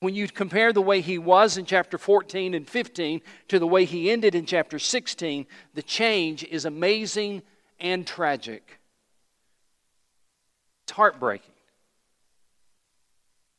When 0.00 0.14
you 0.14 0.26
compare 0.28 0.72
the 0.72 0.80
way 0.80 1.02
he 1.02 1.18
was 1.18 1.58
in 1.58 1.66
chapter 1.66 1.98
14 1.98 2.54
and 2.54 2.66
15 2.66 3.20
to 3.48 3.58
the 3.58 3.66
way 3.66 3.84
he 3.84 4.10
ended 4.10 4.34
in 4.34 4.46
chapter 4.46 4.78
16, 4.78 5.46
the 5.74 5.82
change 5.82 6.42
is 6.44 6.64
amazing 6.64 7.42
and 7.78 8.06
tragic. 8.06 8.80
It's 10.84 10.92
heartbreaking. 10.92 11.52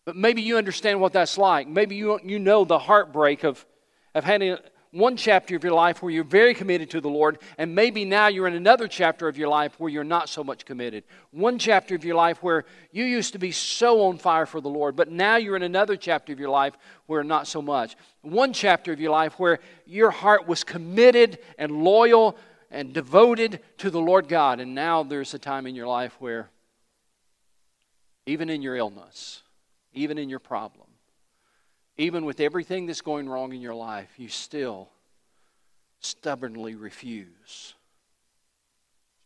But 0.04 0.16
maybe 0.16 0.42
you 0.42 0.58
understand 0.58 1.00
what 1.00 1.14
that's 1.14 1.38
like. 1.38 1.68
Maybe 1.68 1.96
you, 1.96 2.20
you 2.24 2.40
know 2.40 2.66
the 2.66 2.80
heartbreak 2.80 3.44
of, 3.44 3.64
of 4.16 4.24
having 4.24 4.58
one 4.92 5.16
chapter 5.16 5.56
of 5.56 5.64
your 5.64 5.74
life 5.74 6.04
where 6.04 6.12
you're 6.12 6.24
very 6.26 6.54
committed 6.54 6.90
to 6.92 7.02
the 7.02 7.10
Lord, 7.10 7.40
and 7.58 7.74
maybe 7.74 8.04
now 8.04 8.28
you're 8.28 8.48
in 8.48 8.54
another 8.54 8.90
chapter 8.90 9.30
of 9.30 9.38
your 9.38 9.48
life 9.48 9.80
where 9.80 9.90
you're 9.90 10.04
not 10.04 10.28
so 10.28 10.44
much 10.44 10.66
committed. 10.66 11.06
One 11.32 11.58
chapter 11.58 11.96
of 11.96 12.04
your 12.04 12.16
life 12.16 12.44
where 12.44 12.66
you 12.92 13.06
used 13.06 13.32
to 13.34 13.40
be 13.40 13.54
so 13.54 14.04
on 14.04 14.18
fire 14.18 14.46
for 14.46 14.60
the 14.60 14.70
Lord, 14.70 14.98
but 14.98 15.10
now 15.10 15.38
you're 15.38 15.56
in 15.56 15.64
another 15.64 15.96
chapter 15.96 16.34
of 16.34 16.40
your 16.40 16.50
life 16.50 16.78
where 17.06 17.24
not 17.24 17.48
so 17.48 17.62
much. 17.62 17.96
One 18.22 18.52
chapter 18.52 18.92
of 18.92 19.00
your 19.00 19.12
life 19.12 19.40
where 19.40 19.60
your 19.86 20.12
heart 20.12 20.46
was 20.46 20.66
committed 20.66 21.40
and 21.58 21.84
loyal 21.84 22.38
and 22.70 22.94
devoted 22.94 23.62
to 23.78 23.90
the 23.90 24.02
Lord 24.02 24.28
God, 24.28 24.60
and 24.60 24.76
now 24.76 25.04
there's 25.04 25.34
a 25.34 25.40
time 25.40 25.68
in 25.68 25.76
your 25.76 25.88
life 25.88 26.16
where 26.20 26.50
even 28.26 28.50
in 28.50 28.62
your 28.62 28.76
illness, 28.76 29.42
even 29.94 30.18
in 30.18 30.30
your 30.30 30.40
problem, 30.40 30.88
even 31.98 32.26
with 32.26 32.40
everything 32.40 32.86
that's 32.86 33.02
going 33.02 33.28
wrong 33.28 33.54
in 33.54 33.62
your 33.62 33.76
life, 33.76 34.10
you 34.18 34.28
still 34.28 34.90
stubbornly 36.00 36.76
refuse 36.76 37.76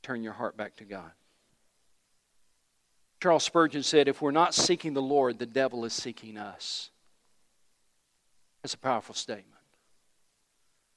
to 0.02 0.08
turn 0.08 0.24
your 0.24 0.34
heart 0.34 0.58
back 0.58 0.76
to 0.78 0.84
God. 0.84 1.12
Charles 3.22 3.44
Spurgeon 3.44 3.84
said, 3.84 4.08
If 4.08 4.22
we're 4.22 4.32
not 4.32 4.54
seeking 4.54 4.94
the 4.94 5.02
Lord, 5.02 5.40
the 5.40 5.46
devil 5.46 5.86
is 5.86 5.94
seeking 5.94 6.38
us. 6.38 6.92
That's 8.62 8.74
a 8.74 8.80
powerful 8.80 9.16
statement. 9.16 9.62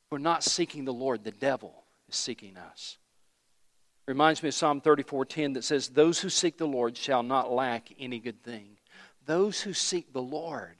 If 0.07 0.13
we're 0.13 0.19
not 0.19 0.43
seeking 0.43 0.85
the 0.85 0.93
Lord, 0.93 1.25
the 1.25 1.31
devil 1.31 1.85
is 2.09 2.17
seeking 2.17 2.57
us. 2.57 2.99
Reminds 4.07 4.43
me 4.43 4.49
of 4.49 4.55
Psalm 4.55 4.81
34:10 4.81 5.53
that 5.53 5.65
says, 5.65 5.91
"Those 5.91 6.21
who 6.21 6.31
seek 6.31 6.57
the 6.57 6.67
Lord 6.67 6.97
shall 6.97 7.23
not 7.23 7.53
lack 7.53 7.93
any 7.99 8.19
good 8.19 8.43
thing." 8.43 8.79
Those 9.27 9.61
who 9.61 9.75
seek 9.75 10.15
the 10.15 10.23
Lord 10.23 10.79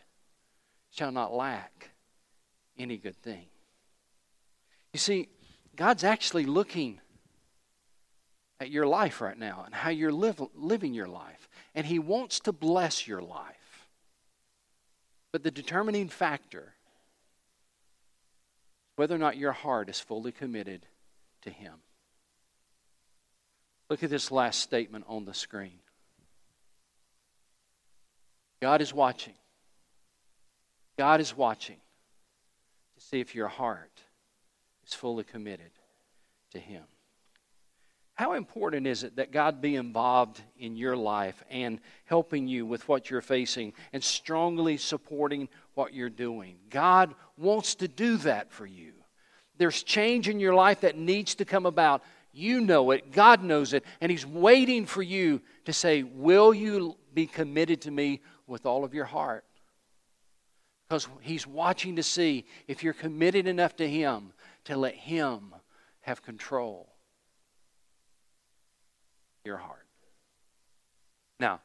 shall 0.99 1.13
not 1.13 1.33
lack 1.33 1.91
any 2.77 2.97
good 2.97 3.17
thing. 3.23 3.47
You 4.93 4.99
see, 4.99 5.29
God's 5.77 6.03
actually 6.03 6.45
looking 6.45 7.01
at 8.59 8.73
your 8.73 8.85
life 8.85 9.21
right 9.21 9.39
now 9.39 9.63
and 9.65 9.73
how 9.73 9.91
you're 9.91 10.11
live, 10.11 10.43
living 10.57 10.95
your 10.95 11.07
life, 11.07 11.49
and 11.77 11.87
He 11.87 12.01
wants 12.01 12.41
to 12.41 12.53
bless 12.53 13.07
your 13.07 13.23
life. 13.23 13.89
But 15.31 15.45
the 15.45 15.53
determining 15.53 16.09
factor 16.09 16.75
whether 18.97 19.15
or 19.15 19.19
not 19.19 19.37
your 19.37 19.53
heart 19.53 19.89
is 19.89 20.01
fully 20.01 20.33
committed 20.33 20.85
to 21.43 21.51
Him. 21.51 21.75
Look 23.89 24.03
at 24.03 24.11
this 24.11 24.33
last 24.33 24.59
statement 24.59 25.05
on 25.07 25.25
the 25.27 25.35
screen. 25.35 25.79
God 28.61 28.81
is 28.81 28.93
watching. 28.93 29.35
God 30.99 31.21
is 31.21 31.37
watching 31.37 31.77
to 32.97 33.01
see 33.01 33.21
if 33.21 33.35
your 33.35 33.47
heart 33.47 34.03
is 34.85 34.93
fully 34.93 35.23
committed 35.23 35.71
to 36.51 36.59
Him. 36.59 36.83
How 38.15 38.33
important 38.33 38.89
is 38.89 39.05
it 39.05 39.15
that 39.15 39.31
God 39.31 39.61
be 39.61 39.77
involved 39.77 40.43
in 40.59 40.75
your 40.75 40.97
life 40.97 41.41
and 41.51 41.79
helping 42.07 42.49
you 42.49 42.67
with 42.67 42.89
what 42.89 43.11
you're 43.11 43.21
facing 43.21 43.75
and 43.93 44.03
strongly 44.03 44.77
supporting 44.77 45.49
what 45.75 45.95
you're 45.95 46.11
doing? 46.11 46.57
God 46.69 47.15
wants 47.37 47.77
to 47.77 47.87
do 47.87 48.17
that 48.17 48.51
for 48.51 48.67
you. 48.67 48.93
There's 49.57 49.85
change 49.85 50.29
in 50.29 50.41
your 50.41 50.55
life 50.55 50.81
that 50.81 50.99
needs 50.99 51.37
to 51.37 51.45
come 51.45 51.65
about. 51.65 52.03
You 52.33 52.61
know 52.61 52.91
it, 52.91 53.13
God 53.13 53.45
knows 53.45 53.73
it, 53.73 53.85
and 54.01 54.11
He's 54.11 54.27
waiting 54.27 54.85
for 54.85 55.03
you 55.03 55.43
to 55.67 55.73
say, 55.73 56.03
Will 56.03 56.53
you 56.53 56.97
be 57.15 57.29
committed 57.29 57.83
to 57.83 57.93
me 57.93 58.21
with 58.49 58.67
all 58.67 58.83
of 58.83 58.95
your 58.95 59.05
heart? 59.05 59.45
Because 60.89 61.09
He's 61.21 61.47
watching 61.47 61.97
to 61.97 62.03
see 62.03 62.47
if 62.67 62.83
you're 62.83 62.95
committed 62.95 63.47
enough 63.47 63.77
to 63.77 63.89
Him 63.89 64.33
to 64.65 64.77
let 64.77 64.95
Him 64.95 65.55
have 66.01 66.23
control 66.23 66.89
your 69.45 69.59
heart. 69.59 69.87
Now, 71.41 71.61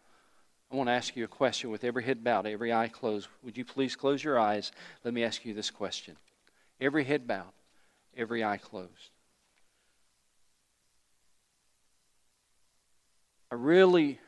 I 0.72 0.76
want 0.76 0.88
to 0.88 0.94
ask 0.94 1.16
you 1.16 1.24
a 1.24 1.28
question 1.28 1.70
with 1.70 1.84
every 1.84 2.04
head 2.04 2.24
bowed, 2.24 2.48
every 2.48 2.74
eye 2.74 2.88
closed. 2.88 3.28
Would 3.44 3.58
you 3.58 3.66
please 3.66 3.96
close 3.96 4.24
your 4.24 4.40
eyes? 4.40 4.72
Let 5.04 5.14
me 5.14 5.24
ask 5.24 5.46
you 5.46 5.54
this 5.54 5.70
question. 5.70 6.16
Every 6.82 7.04
head 7.04 7.28
bowed, 7.28 7.54
every 8.18 8.44
eye 8.44 8.58
closed. 8.58 9.12
I 13.52 13.56
really 13.56 14.20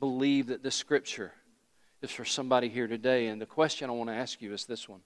believe 0.00 0.46
that 0.46 0.62
this 0.62 0.74
scripture 0.74 1.32
is 2.02 2.10
for 2.10 2.24
somebody 2.24 2.68
here 2.68 2.86
today. 2.86 3.28
And 3.28 3.40
the 3.40 3.46
question 3.46 3.88
I 3.88 3.92
want 3.92 4.10
to 4.10 4.16
ask 4.16 4.40
you 4.40 4.52
is 4.52 4.64
this 4.64 4.88
one 4.88 5.00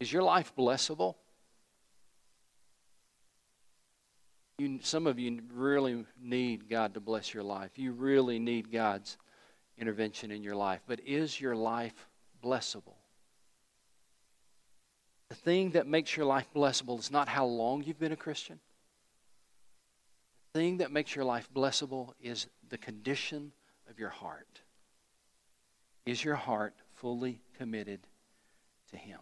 Is 0.00 0.12
your 0.12 0.22
life 0.22 0.52
blessable? 0.56 1.16
You, 4.58 4.78
some 4.82 5.08
of 5.08 5.18
you 5.18 5.40
really 5.52 6.04
need 6.20 6.68
God 6.68 6.94
to 6.94 7.00
bless 7.00 7.34
your 7.34 7.42
life. 7.42 7.72
You 7.76 7.90
really 7.90 8.38
need 8.38 8.70
God's 8.70 9.18
intervention 9.76 10.30
in 10.30 10.44
your 10.44 10.54
life. 10.54 10.80
But 10.86 11.00
is 11.00 11.40
your 11.40 11.56
life 11.56 12.06
blessable? 12.42 12.94
The 15.30 15.34
thing 15.34 15.70
that 15.70 15.88
makes 15.88 16.16
your 16.16 16.26
life 16.26 16.46
blessable 16.54 17.00
is 17.00 17.10
not 17.10 17.28
how 17.28 17.46
long 17.46 17.82
you've 17.82 17.98
been 17.98 18.12
a 18.12 18.16
Christian. 18.16 18.60
The 20.52 20.60
thing 20.60 20.76
that 20.76 20.92
makes 20.92 21.16
your 21.16 21.24
life 21.24 21.48
blessable 21.52 22.12
is 22.20 22.46
the 22.68 22.78
condition 22.78 23.50
of 23.90 23.98
your 23.98 24.10
heart. 24.10 24.60
Is 26.06 26.22
your 26.22 26.34
heart 26.34 26.74
fully 26.94 27.40
committed 27.56 28.00
to 28.90 28.96
Him? 28.96 29.20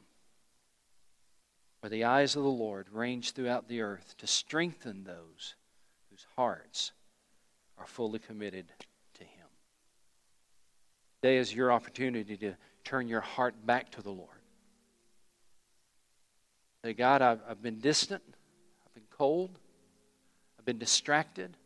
For 1.80 1.88
the 1.88 2.04
eyes 2.04 2.36
of 2.36 2.42
the 2.42 2.48
Lord 2.48 2.88
range 2.90 3.32
throughout 3.32 3.68
the 3.68 3.80
earth 3.80 4.14
to 4.18 4.26
strengthen 4.26 5.04
those 5.04 5.54
whose 6.10 6.26
hearts 6.36 6.92
are 7.78 7.86
fully 7.86 8.18
committed 8.18 8.66
to 9.14 9.24
Him. 9.24 9.46
Today 11.20 11.38
is 11.38 11.54
your 11.54 11.72
opportunity 11.72 12.36
to 12.36 12.54
turn 12.84 13.08
your 13.08 13.20
heart 13.20 13.66
back 13.66 13.90
to 13.92 14.02
the 14.02 14.10
Lord. 14.10 14.28
Say, 16.84 16.94
God, 16.94 17.22
I've, 17.22 17.40
I've 17.48 17.62
been 17.62 17.78
distant, 17.78 18.22
I've 18.84 18.94
been 18.94 19.06
cold, 19.10 19.58
I've 20.58 20.64
been 20.64 20.78
distracted, 20.78 21.56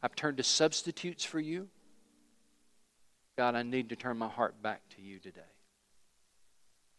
I've 0.00 0.14
turned 0.14 0.36
to 0.36 0.44
substitutes 0.44 1.24
for 1.24 1.40
you. 1.40 1.68
God, 3.40 3.54
I 3.54 3.62
need 3.62 3.88
to 3.88 3.96
turn 3.96 4.18
my 4.18 4.28
heart 4.28 4.60
back 4.60 4.82
to 4.96 5.00
you 5.00 5.18
today. 5.18 5.40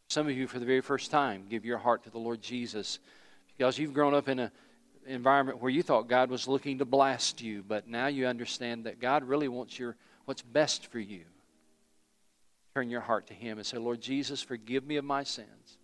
Some 0.09 0.25
of 0.25 0.35
you, 0.35 0.47
for 0.47 0.57
the 0.57 0.65
very 0.65 0.81
first 0.81 1.11
time, 1.11 1.45
give 1.47 1.65
your 1.65 1.77
heart 1.77 2.05
to 2.05 2.09
the 2.09 2.17
Lord 2.17 2.41
Jesus 2.41 2.97
because 3.55 3.77
you've 3.77 3.93
grown 3.93 4.15
up 4.15 4.27
in 4.27 4.39
an 4.39 4.51
environment 5.05 5.61
where 5.61 5.69
you 5.69 5.83
thought 5.83 6.09
God 6.09 6.31
was 6.31 6.47
looking 6.47 6.79
to 6.79 6.83
blast 6.83 7.43
you, 7.43 7.63
but 7.67 7.87
now 7.87 8.07
you 8.07 8.25
understand 8.25 8.85
that 8.85 8.99
God 8.99 9.23
really 9.23 9.49
wants 9.49 9.77
your 9.77 9.95
what's 10.25 10.41
best 10.41 10.87
for 10.87 10.97
you. 10.97 11.25
Turn 12.73 12.89
your 12.89 13.01
heart 13.01 13.27
to 13.27 13.35
Him 13.35 13.59
and 13.59 13.67
say, 13.67 13.77
Lord 13.77 14.01
Jesus, 14.01 14.41
forgive 14.41 14.83
me 14.83 14.95
of 14.95 15.05
my 15.05 15.23
sins. 15.23 15.77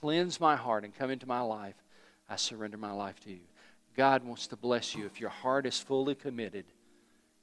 Cleanse 0.00 0.40
my 0.40 0.56
heart 0.56 0.86
and 0.86 0.96
come 0.96 1.10
into 1.10 1.28
my 1.28 1.42
life. 1.42 1.76
I 2.30 2.36
surrender 2.36 2.78
my 2.78 2.92
life 2.92 3.20
to 3.24 3.30
you. 3.30 3.44
God 3.94 4.24
wants 4.24 4.46
to 4.46 4.56
bless 4.56 4.94
you 4.94 5.04
if 5.04 5.20
your 5.20 5.28
heart 5.28 5.66
is 5.66 5.78
fully 5.78 6.14
committed 6.14 6.64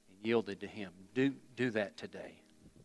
and 0.08 0.26
yielded 0.26 0.58
to 0.58 0.66
Him. 0.66 0.90
Do, 1.14 1.32
do 1.54 1.70
that 1.70 1.96
today. 1.96 2.39